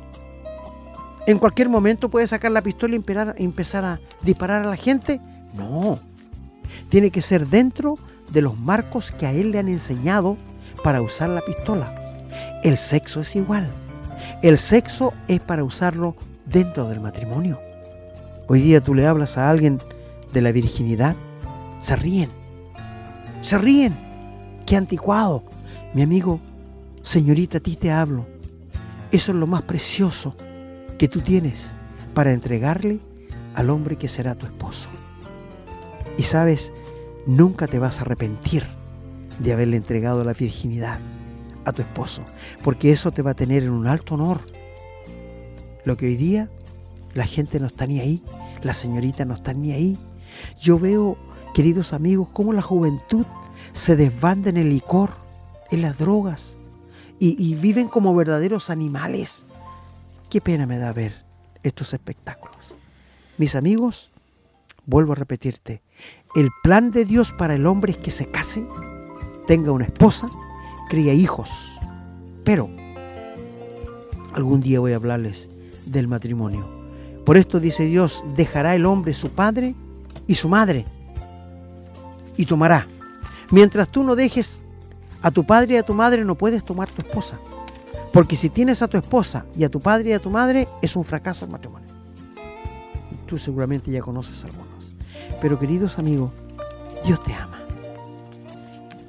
En 1.26 1.40
cualquier 1.40 1.70
momento 1.70 2.10
puede 2.10 2.28
sacar 2.28 2.52
la 2.52 2.62
pistola 2.62 2.98
y 2.98 3.44
empezar 3.46 3.86
a 3.86 4.00
disparar 4.24 4.66
a 4.66 4.70
la 4.70 4.76
gente. 4.76 5.22
No, 5.54 6.00
tiene 6.90 7.10
que 7.10 7.22
ser 7.22 7.48
dentro 7.48 7.96
de 8.34 8.42
los 8.42 8.58
marcos 8.58 9.14
que 9.14 9.26
a 9.26 9.32
él 9.32 9.52
le 9.52 9.60
han 9.60 9.70
enseñado 9.70 10.36
para 10.84 11.02
usar 11.02 11.30
la 11.30 11.40
pistola. 11.40 11.96
El 12.62 12.78
sexo 12.78 13.22
es 13.22 13.38
igual. 13.38 13.70
El 14.42 14.58
sexo 14.58 15.14
es 15.30 15.40
para 15.40 15.64
usarlo 15.64 16.18
dentro 16.46 16.90
del 16.90 17.00
matrimonio. 17.00 17.58
Hoy 18.50 18.60
día 18.60 18.82
tú 18.82 18.94
le 18.94 19.08
hablas 19.08 19.38
a 19.38 19.50
alguien 19.50 19.80
de 20.34 20.42
la 20.42 20.52
virginidad, 20.52 21.16
se 21.80 21.96
ríen. 21.96 22.30
Se 23.42 23.58
ríen. 23.58 23.96
Qué 24.66 24.76
anticuado. 24.76 25.44
Mi 25.94 26.02
amigo, 26.02 26.42
señorita, 27.02 27.60
a 27.60 27.62
ti 27.62 27.78
te 27.78 27.92
hablo. 27.92 28.39
Eso 29.12 29.32
es 29.32 29.38
lo 29.38 29.48
más 29.48 29.64
precioso 29.64 30.36
que 31.00 31.08
tú 31.08 31.22
tienes 31.22 31.74
para 32.14 32.32
entregarle 32.32 33.00
al 33.56 33.72
hombre 33.72 33.98
que 33.98 34.08
será 34.08 34.36
tu 34.36 34.46
esposo. 34.46 34.88
Y 36.18 36.24
sabes, 36.24 36.72
nunca 37.26 37.66
te 37.66 37.80
vas 37.80 38.00
a 38.00 38.02
arrepentir 38.02 38.64
de 39.40 39.54
haberle 39.54 39.78
entregado 39.78 40.24
la 40.24 40.34
virginidad 40.34 41.00
a 41.66 41.72
tu 41.72 41.82
esposo, 41.82 42.22
porque 42.64 42.92
eso 42.92 43.12
te 43.12 43.22
va 43.22 43.32
a 43.32 43.36
tener 43.36 43.64
en 43.64 43.72
un 43.72 43.88
alto 43.88 44.16
honor. 44.16 44.42
Lo 45.86 45.98
que 45.98 46.06
hoy 46.06 46.16
día 46.16 46.50
la 47.16 47.26
gente 47.26 47.60
no 47.60 47.66
está 47.66 47.88
ni 47.88 48.00
ahí, 48.00 48.22
la 48.62 48.76
señorita 48.76 49.26
no 49.26 49.34
está 49.34 49.54
ni 49.54 49.72
ahí. 49.72 49.98
Yo 50.62 50.78
veo, 50.78 51.18
queridos 51.56 51.94
amigos, 51.94 52.28
cómo 52.32 52.54
la 52.54 52.62
juventud 52.62 53.26
se 53.74 53.96
desbanda 53.96 54.50
en 54.50 54.58
el 54.58 54.70
licor, 54.70 55.12
en 55.72 55.82
las 55.82 55.98
drogas, 55.98 56.59
y, 57.20 57.56
viven 57.56 57.88
como 57.88 58.16
verdaderos 58.16 58.70
animales. 58.70 59.46
Qué 60.30 60.42
pena 60.42 60.66
me 60.66 60.78
da 60.78 60.94
ver 60.94 61.14
estos 61.64 61.94
espectáculos. 61.94 62.76
Mis 63.38 63.56
amigos, 63.56 64.12
vuelvo 64.86 65.14
a 65.14 65.16
repetirte, 65.16 65.82
el 66.36 66.50
plan 66.64 66.92
de 66.92 67.06
Dios 67.06 67.34
para 67.34 67.56
el 67.56 67.66
hombre 67.66 67.92
es 67.92 67.98
que 67.98 68.12
se 68.12 68.30
case, 68.30 68.66
tenga 69.48 69.72
una 69.72 69.86
esposa, 69.86 70.30
cría 70.90 71.14
hijos. 71.14 71.52
Pero 72.44 72.70
algún 74.34 74.62
día 74.62 74.80
voy 74.80 74.94
a 74.94 74.98
hablarles 74.98 75.50
del 75.86 76.08
matrimonio. 76.08 76.70
Por 77.26 77.38
esto 77.38 77.60
dice 77.60 77.86
Dios, 77.86 78.24
dejará 78.36 78.76
el 78.76 78.86
hombre 78.86 79.14
su 79.14 79.30
padre 79.30 79.76
y 80.28 80.36
su 80.36 80.48
madre 80.48 80.86
y 82.38 82.46
tomará. 82.46 82.88
Mientras 83.52 83.90
tú 83.90 84.04
no 84.04 84.16
dejes 84.16 84.64
a 85.22 85.32
tu 85.32 85.44
padre 85.44 85.76
y 85.76 85.78
a 85.78 85.84
tu 85.84 85.94
madre, 85.94 86.24
no 86.24 86.36
puedes 86.36 86.64
tomar 86.64 86.90
tu 86.90 87.02
esposa. 87.02 87.40
Porque 88.12 88.36
si 88.36 88.50
tienes 88.50 88.82
a 88.82 88.88
tu 88.88 88.98
esposa 88.98 89.46
y 89.56 89.64
a 89.64 89.70
tu 89.70 89.80
padre 89.80 90.10
y 90.10 90.14
a 90.14 90.20
tu 90.20 90.30
madre, 90.30 90.68
es 90.82 90.96
un 90.96 91.04
fracaso 91.04 91.46
el 91.46 91.52
matrimonio. 91.52 91.88
Tú 93.26 93.38
seguramente 93.38 93.92
ya 93.92 94.02
conoces 94.02 94.44
algunos. 94.44 94.96
Pero 95.42 95.60
queridos 95.60 96.00
amigos, 96.00 96.32
Dios 97.06 97.22
te 97.24 97.34
ama. 97.34 97.60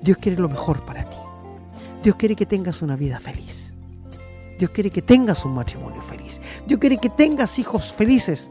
Dios 0.03 0.18
quiere 0.18 0.40
lo 0.40 0.49
mejor 0.49 0.85
para 0.85 1.09
ti. 1.09 1.16
Dios 2.03 2.16
quiere 2.16 2.37
que 2.37 2.46
tengas 2.46 2.83
una 2.83 2.96
vida 2.96 3.18
feliz. 3.20 3.75
Dios 4.59 4.70
quiere 4.70 4.90
que 4.90 5.03
tengas 5.03 5.44
un 5.44 5.55
matrimonio 5.55 6.03
feliz. 6.03 6.40
Dios 6.66 6.79
quiere 6.79 6.99
que 6.99 7.09
tengas 7.09 7.59
hijos 7.59 7.92
felices. 7.92 8.51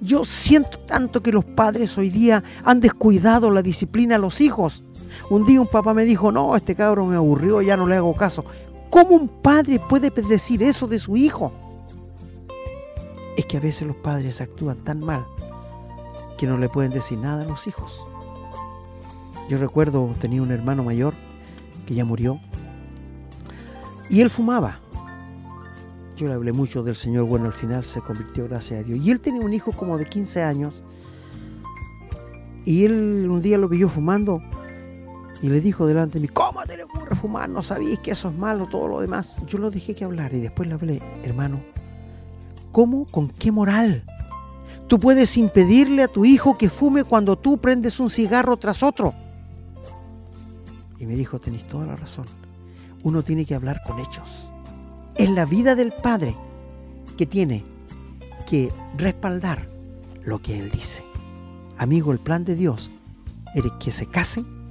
Yo 0.00 0.24
siento 0.24 0.78
tanto 0.80 1.22
que 1.22 1.32
los 1.32 1.44
padres 1.44 1.96
hoy 1.96 2.10
día 2.10 2.42
han 2.64 2.80
descuidado 2.80 3.50
la 3.50 3.62
disciplina 3.62 4.16
a 4.16 4.18
los 4.18 4.40
hijos. 4.40 4.82
Un 5.30 5.44
día 5.44 5.60
un 5.60 5.66
papá 5.66 5.94
me 5.94 6.04
dijo, 6.04 6.32
no, 6.32 6.56
este 6.56 6.74
cabro 6.74 7.06
me 7.06 7.16
aburrió, 7.16 7.62
ya 7.62 7.76
no 7.76 7.86
le 7.86 7.96
hago 7.96 8.14
caso. 8.14 8.44
¿Cómo 8.90 9.16
un 9.16 9.28
padre 9.28 9.80
puede 9.80 10.10
decir 10.10 10.62
eso 10.62 10.86
de 10.86 10.98
su 10.98 11.16
hijo? 11.16 11.52
Es 13.36 13.46
que 13.46 13.56
a 13.56 13.60
veces 13.60 13.86
los 13.86 13.96
padres 13.96 14.40
actúan 14.40 14.78
tan 14.84 15.00
mal 15.00 15.24
que 16.36 16.46
no 16.46 16.58
le 16.58 16.68
pueden 16.68 16.92
decir 16.92 17.18
nada 17.18 17.42
a 17.42 17.46
los 17.46 17.66
hijos. 17.66 18.06
Yo 19.48 19.58
recuerdo, 19.58 20.10
tenía 20.20 20.42
un 20.42 20.50
hermano 20.50 20.84
mayor 20.84 21.14
que 21.86 21.94
ya 21.94 22.04
murió 22.04 22.40
y 24.10 24.20
él 24.20 24.28
fumaba. 24.28 24.80
Yo 26.16 26.28
le 26.28 26.34
hablé 26.34 26.52
mucho 26.52 26.82
del 26.82 26.96
Señor, 26.96 27.24
bueno, 27.24 27.46
al 27.46 27.52
final 27.54 27.84
se 27.84 28.00
convirtió, 28.02 28.46
gracias 28.46 28.80
a 28.80 28.82
Dios. 28.82 28.98
Y 29.04 29.10
él 29.10 29.20
tenía 29.20 29.40
un 29.40 29.52
hijo 29.52 29.72
como 29.72 29.96
de 29.96 30.06
15 30.06 30.42
años 30.42 30.84
y 32.64 32.84
él 32.84 33.26
un 33.30 33.40
día 33.42 33.58
lo 33.58 33.68
vio 33.68 33.88
fumando 33.88 34.42
y 35.42 35.48
le 35.48 35.60
dijo 35.60 35.86
delante 35.86 36.14
de 36.14 36.20
mí, 36.20 36.28
¿cómo 36.28 36.62
te 36.62 36.76
le 36.76 36.84
ocurre 36.84 37.16
fumar? 37.16 37.50
¿No 37.50 37.64
sabéis 37.64 37.98
que 37.98 38.12
eso 38.12 38.28
es 38.28 38.34
malo, 38.34 38.66
todo 38.66 38.86
lo 38.86 39.00
demás? 39.00 39.36
Yo 39.48 39.58
lo 39.58 39.70
dejé 39.70 39.92
que 39.92 40.04
hablar 40.04 40.32
y 40.32 40.38
después 40.38 40.68
le 40.68 40.74
hablé, 40.74 41.02
hermano, 41.24 41.60
¿cómo? 42.70 43.06
¿Con 43.06 43.28
qué 43.28 43.50
moral? 43.50 44.04
Tú 44.86 45.00
puedes 45.00 45.36
impedirle 45.36 46.04
a 46.04 46.08
tu 46.08 46.24
hijo 46.24 46.56
que 46.56 46.70
fume 46.70 47.02
cuando 47.02 47.36
tú 47.36 47.58
prendes 47.58 47.98
un 47.98 48.08
cigarro 48.08 48.56
tras 48.56 48.84
otro. 48.84 49.14
Y 51.00 51.06
me 51.06 51.16
dijo, 51.16 51.40
tenéis 51.40 51.66
toda 51.66 51.86
la 51.86 51.96
razón. 51.96 52.26
Uno 53.02 53.24
tiene 53.24 53.44
que 53.44 53.56
hablar 53.56 53.82
con 53.84 53.98
hechos. 53.98 54.28
Es 55.16 55.28
la 55.28 55.44
vida 55.44 55.74
del 55.74 55.92
padre 55.92 56.36
que 57.18 57.26
tiene 57.26 57.64
que 58.48 58.72
respaldar 58.96 59.68
lo 60.24 60.40
que 60.40 60.56
él 60.56 60.70
dice. 60.70 61.02
Amigo, 61.78 62.12
el 62.12 62.20
plan 62.20 62.44
de 62.44 62.54
Dios 62.54 62.90
es 63.56 63.64
que 63.80 63.90
se 63.90 64.06
casen 64.06 64.61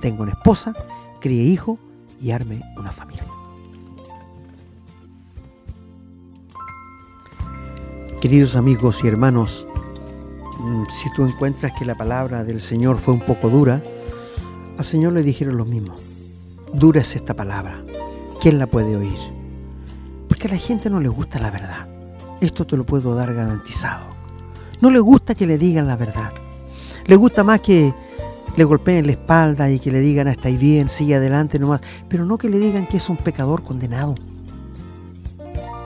tenga 0.00 0.22
una 0.22 0.32
esposa, 0.32 0.74
críe 1.20 1.42
hijo 1.42 1.78
y 2.20 2.30
arme 2.30 2.62
una 2.76 2.90
familia. 2.90 3.24
Queridos 8.20 8.54
amigos 8.56 9.02
y 9.02 9.08
hermanos, 9.08 9.66
mm, 10.58 10.82
si 10.90 11.10
tú 11.14 11.24
encuentras 11.24 11.72
que 11.78 11.86
la 11.86 11.94
palabra 11.94 12.44
del 12.44 12.60
Señor 12.60 12.98
fue 12.98 13.14
un 13.14 13.20
poco 13.20 13.48
dura, 13.48 13.82
al 14.76 14.84
Señor 14.84 15.14
le 15.14 15.22
dijeron 15.22 15.56
lo 15.56 15.64
mismo. 15.64 15.94
Dura 16.72 17.00
es 17.00 17.16
esta 17.16 17.34
palabra. 17.34 17.82
¿Quién 18.40 18.58
la 18.58 18.66
puede 18.66 18.96
oír? 18.96 19.18
Porque 20.28 20.48
a 20.48 20.50
la 20.50 20.58
gente 20.58 20.90
no 20.90 21.00
le 21.00 21.08
gusta 21.08 21.38
la 21.38 21.50
verdad. 21.50 21.88
Esto 22.40 22.66
te 22.66 22.76
lo 22.76 22.84
puedo 22.84 23.14
dar 23.14 23.34
garantizado. 23.34 24.06
No 24.80 24.90
le 24.90 25.00
gusta 25.00 25.34
que 25.34 25.46
le 25.46 25.58
digan 25.58 25.86
la 25.86 25.96
verdad. 25.96 26.32
Le 27.06 27.16
gusta 27.16 27.42
más 27.42 27.60
que 27.60 27.94
le 28.60 28.64
golpeen 28.64 29.06
la 29.06 29.12
espalda 29.12 29.70
y 29.70 29.78
que 29.78 29.90
le 29.90 30.00
digan, 30.00 30.28
ah, 30.28 30.32
está 30.32 30.48
ahí 30.48 30.58
bien, 30.58 30.90
sigue 30.90 31.14
adelante 31.14 31.58
nomás, 31.58 31.80
pero 32.10 32.26
no 32.26 32.36
que 32.36 32.50
le 32.50 32.58
digan 32.58 32.86
que 32.86 32.98
es 32.98 33.08
un 33.08 33.16
pecador 33.16 33.62
condenado. 33.62 34.14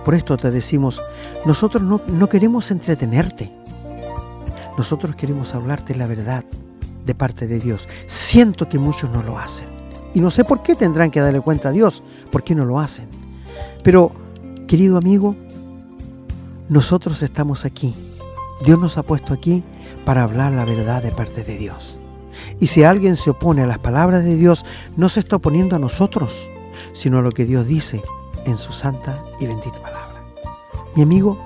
Por 0.05 0.13
esto 0.13 0.37
te 0.37 0.51
decimos, 0.51 1.01
nosotros 1.47 1.85
no, 1.85 2.01
no 2.09 2.29
queremos 2.29 2.73
entretenerte, 2.73 3.53
nosotros 4.77 5.15
queremos 5.15 5.55
hablarte 5.55 5.95
la 5.95 6.09
verdad 6.09 6.45
de 7.07 7.15
parte 7.15 7.47
de 7.47 7.61
Dios. 7.61 7.89
Siento 8.07 8.69
que 8.69 8.81
muchos 8.81 9.09
no 9.09 9.23
lo 9.23 9.39
hacen. 9.39 9.69
Y 10.13 10.19
no 10.19 10.33
sé 10.33 10.43
por 10.43 10.65
qué 10.65 10.75
tendrán 10.75 11.13
que 11.13 11.21
darle 11.21 11.43
cuenta 11.43 11.69
a 11.69 11.73
Dios, 11.73 12.03
por 12.33 12.43
qué 12.43 12.57
no 12.57 12.65
lo 12.65 12.81
hacen. 12.81 13.07
Pero, 13.85 14.11
querido 14.67 14.99
amigo, 14.99 15.37
nosotros 16.69 17.23
estamos 17.23 17.65
aquí. 17.65 17.95
Dios 18.67 18.81
nos 18.81 18.99
ha 18.99 19.05
puesto 19.05 19.33
aquí 19.33 19.63
para 20.05 20.25
hablar 20.25 20.51
la 20.51 20.65
verdad 20.65 21.05
de 21.05 21.13
parte 21.13 21.45
de 21.45 21.57
Dios. 21.57 22.01
Y 22.61 22.69
si 22.69 22.85
alguien 22.85 23.17
se 23.17 23.31
opone 23.31 23.63
a 23.63 23.67
las 23.67 23.79
palabras 23.79 24.25
de 24.25 24.37
Dios, 24.37 24.65
no 24.97 25.09
se 25.09 25.21
está 25.21 25.37
oponiendo 25.37 25.77
a 25.77 25.79
nosotros, 25.79 26.49
sino 26.93 27.19
a 27.19 27.23
lo 27.23 27.33
que 27.33 27.45
Dios 27.45 27.67
dice 27.67 28.03
en 28.45 28.57
su 28.57 28.73
santa 28.73 29.25
y 29.41 29.47
bendita 29.47 29.81
palabra. 29.81 30.25
Mi 30.97 31.03
amigo, 31.03 31.39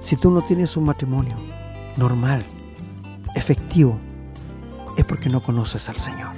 si 0.00 0.16
tú 0.16 0.30
no 0.30 0.42
tienes 0.42 0.76
un 0.76 0.84
matrimonio 0.84 1.36
normal, 1.96 2.44
efectivo, 3.34 3.98
es 4.96 5.04
porque 5.04 5.28
no 5.28 5.42
conoces 5.42 5.88
al 5.88 5.96
Señor. 5.96 6.32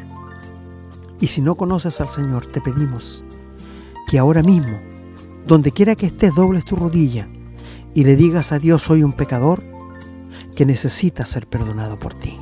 Y 1.20 1.28
si 1.28 1.40
no 1.40 1.54
conoces 1.54 2.00
al 2.00 2.10
Señor, 2.10 2.46
te 2.46 2.60
pedimos 2.60 3.24
que 4.06 4.18
ahora 4.18 4.42
mismo, 4.42 4.78
donde 5.46 5.72
quiera 5.72 5.94
que 5.94 6.06
estés, 6.06 6.34
dobles 6.34 6.64
tu 6.64 6.76
rodilla 6.76 7.28
y 7.94 8.04
le 8.04 8.16
digas 8.16 8.52
a 8.52 8.58
Dios, 8.58 8.82
soy 8.82 9.02
un 9.02 9.12
pecador 9.12 9.62
que 10.54 10.66
necesita 10.66 11.26
ser 11.26 11.46
perdonado 11.46 11.98
por 11.98 12.14
ti. 12.14 12.38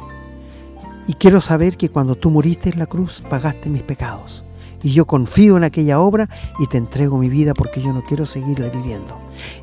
Y 1.07 1.14
quiero 1.14 1.40
saber 1.40 1.76
que 1.76 1.88
cuando 1.88 2.14
tú 2.14 2.30
moriste 2.30 2.70
en 2.70 2.78
la 2.78 2.86
cruz 2.86 3.22
pagaste 3.28 3.68
mis 3.68 3.82
pecados. 3.82 4.44
Y 4.82 4.92
yo 4.92 5.07
confío 5.07 5.57
en 5.57 5.64
aquella 5.64 6.00
obra 6.00 6.28
y 6.59 6.66
te 6.66 6.76
entrego 6.76 7.18
mi 7.18 7.28
vida 7.28 7.55
porque 7.55 7.80
yo 7.80 7.92
no 7.92 8.03
quiero 8.03 8.26
seguirla 8.26 8.68
viviendo. 8.68 9.18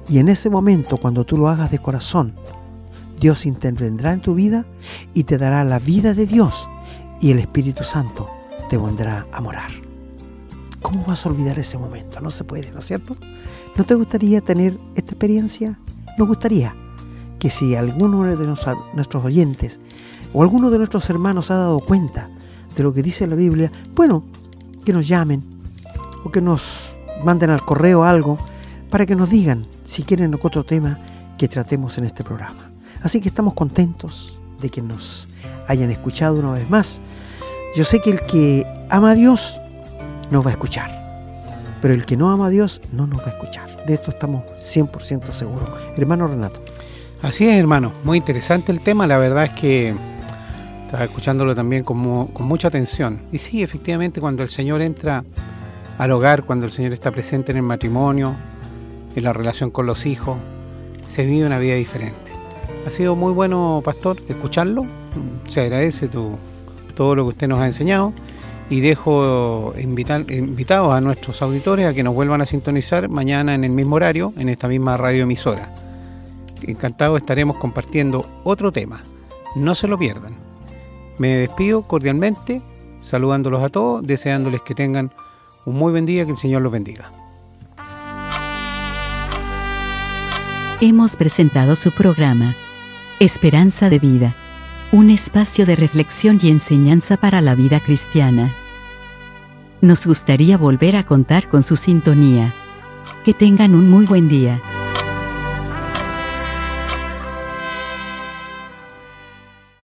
Y 0.07 0.19
en 0.19 0.29
ese 0.29 0.49
momento, 0.49 0.97
cuando 0.97 1.25
tú 1.25 1.37
lo 1.37 1.49
hagas 1.49 1.71
de 1.71 1.79
corazón, 1.79 2.35
Dios 3.19 3.45
intervendrá 3.45 4.13
en 4.13 4.21
tu 4.21 4.33
vida 4.33 4.65
y 5.13 5.25
te 5.25 5.37
dará 5.37 5.63
la 5.65 5.79
vida 5.79 6.13
de 6.13 6.25
Dios 6.25 6.69
y 7.19 7.31
el 7.31 7.39
Espíritu 7.39 7.83
Santo 7.83 8.29
te 8.69 8.77
vendrá 8.77 9.25
a 9.31 9.41
morar. 9.41 9.71
¿Cómo 10.81 11.03
vas 11.05 11.25
a 11.25 11.29
olvidar 11.29 11.59
ese 11.59 11.77
momento? 11.77 12.21
No 12.21 12.31
se 12.31 12.45
puede, 12.45 12.71
¿no 12.71 12.79
es 12.79 12.85
cierto? 12.85 13.17
¿No 13.75 13.83
te 13.83 13.95
gustaría 13.95 14.39
tener 14.39 14.77
esta 14.95 15.11
experiencia? 15.11 15.77
Nos 16.17 16.27
gustaría 16.27 16.73
que 17.39 17.49
si 17.49 17.75
alguno 17.75 18.23
de 18.23 18.45
nuestros 18.45 19.25
oyentes 19.25 19.79
o 20.33 20.43
alguno 20.43 20.69
de 20.69 20.77
nuestros 20.77 21.09
hermanos 21.09 21.51
ha 21.51 21.55
dado 21.55 21.79
cuenta 21.79 22.29
de 22.75 22.83
lo 22.83 22.93
que 22.93 23.01
dice 23.01 23.27
la 23.27 23.35
Biblia, 23.35 23.71
bueno, 23.95 24.23
que 24.85 24.93
nos 24.93 25.07
llamen 25.07 25.43
o 26.23 26.31
que 26.31 26.41
nos 26.41 26.91
manden 27.23 27.49
al 27.49 27.65
correo 27.65 28.03
algo 28.03 28.37
para 28.89 29.05
que 29.05 29.15
nos 29.15 29.29
digan 29.29 29.65
si 29.83 30.03
quieren 30.03 30.37
otro 30.41 30.63
tema 30.63 30.99
que 31.37 31.47
tratemos 31.47 31.97
en 31.97 32.05
este 32.05 32.23
programa. 32.23 32.71
Así 33.01 33.21
que 33.21 33.29
estamos 33.29 33.53
contentos 33.53 34.37
de 34.61 34.69
que 34.69 34.81
nos 34.81 35.27
hayan 35.67 35.91
escuchado 35.91 36.39
una 36.39 36.51
vez 36.51 36.69
más. 36.69 37.01
Yo 37.75 37.83
sé 37.83 38.01
que 38.01 38.09
el 38.09 38.21
que 38.21 38.65
ama 38.89 39.11
a 39.11 39.15
Dios 39.15 39.59
nos 40.31 40.45
va 40.45 40.49
a 40.49 40.53
escuchar, 40.53 40.89
pero 41.81 41.93
el 41.93 42.05
que 42.05 42.17
no 42.17 42.31
ama 42.31 42.47
a 42.47 42.49
Dios 42.49 42.81
no 42.91 43.07
nos 43.07 43.19
va 43.19 43.27
a 43.27 43.29
escuchar. 43.29 43.85
De 43.85 43.93
esto 43.93 44.11
estamos 44.11 44.43
100% 44.57 45.31
seguros. 45.31 45.69
Hermano 45.95 46.27
Renato. 46.27 46.61
Así 47.21 47.47
es, 47.47 47.57
hermano. 47.57 47.91
Muy 48.03 48.17
interesante 48.17 48.71
el 48.71 48.81
tema. 48.81 49.07
La 49.07 49.17
verdad 49.17 49.45
es 49.45 49.51
que 49.51 49.95
estaba 50.89 51.05
escuchándolo 51.05 51.53
también 51.53 51.83
con, 51.83 52.25
con 52.29 52.47
mucha 52.47 52.67
atención. 52.67 53.21
Y 53.31 53.37
sí, 53.37 53.61
efectivamente, 53.61 54.19
cuando 54.19 54.41
el 54.41 54.49
Señor 54.49 54.81
entra 54.81 55.23
al 55.99 56.11
hogar, 56.11 56.45
cuando 56.45 56.65
el 56.65 56.71
Señor 56.71 56.93
está 56.93 57.11
presente 57.11 57.51
en 57.51 57.59
el 57.59 57.63
matrimonio, 57.63 58.33
en 59.15 59.23
la 59.23 59.31
relación 59.31 59.69
con 59.69 59.85
los 59.85 60.07
hijos, 60.07 60.39
se 61.07 61.27
vive 61.27 61.45
una 61.45 61.59
vida 61.59 61.75
diferente. 61.75 62.31
Ha 62.87 62.89
sido 62.89 63.15
muy 63.15 63.31
bueno, 63.31 63.83
pastor, 63.85 64.17
escucharlo. 64.29 64.83
Se 65.45 65.61
agradece 65.61 66.07
todo 66.07 67.15
lo 67.15 67.23
que 67.23 67.29
usted 67.29 67.47
nos 67.47 67.59
ha 67.59 67.67
enseñado 67.67 68.11
y 68.71 68.81
dejo 68.81 69.75
invitados 69.77 70.91
a 70.91 71.01
nuestros 71.01 71.39
auditores 71.43 71.85
a 71.85 71.93
que 71.93 72.01
nos 72.01 72.15
vuelvan 72.15 72.41
a 72.41 72.45
sintonizar 72.45 73.09
mañana 73.09 73.53
en 73.53 73.63
el 73.63 73.71
mismo 73.71 73.97
horario, 73.97 74.33
en 74.37 74.49
esta 74.49 74.67
misma 74.67 74.97
radioemisora. 74.97 75.71
Encantado 76.63 77.15
estaremos 77.15 77.57
compartiendo 77.57 78.25
otro 78.43 78.71
tema. 78.71 79.03
No 79.55 79.75
se 79.75 79.87
lo 79.87 79.95
pierdan. 79.99 80.48
Me 81.19 81.35
despido 81.35 81.83
cordialmente, 81.83 82.61
saludándolos 83.01 83.61
a 83.61 83.69
todos, 83.69 84.01
deseándoles 84.01 84.61
que 84.61 84.73
tengan 84.73 85.11
un 85.65 85.75
muy 85.75 85.91
buen 85.91 86.05
día, 86.05 86.25
que 86.25 86.31
el 86.31 86.37
Señor 86.37 86.61
los 86.61 86.71
bendiga. 86.71 87.11
Hemos 90.81 91.17
presentado 91.17 91.75
su 91.75 91.91
programa, 91.91 92.55
Esperanza 93.19 93.89
de 93.89 93.99
Vida, 93.99 94.33
un 94.93 95.09
espacio 95.09 95.65
de 95.65 95.75
reflexión 95.75 96.39
y 96.41 96.49
enseñanza 96.49 97.17
para 97.17 97.41
la 97.41 97.53
vida 97.53 97.81
cristiana. 97.81 98.55
Nos 99.81 100.07
gustaría 100.07 100.57
volver 100.57 100.95
a 100.95 101.05
contar 101.05 101.49
con 101.49 101.63
su 101.63 101.75
sintonía. 101.75 102.53
Que 103.25 103.33
tengan 103.33 103.75
un 103.75 103.89
muy 103.89 104.05
buen 104.05 104.29
día. 104.29 104.61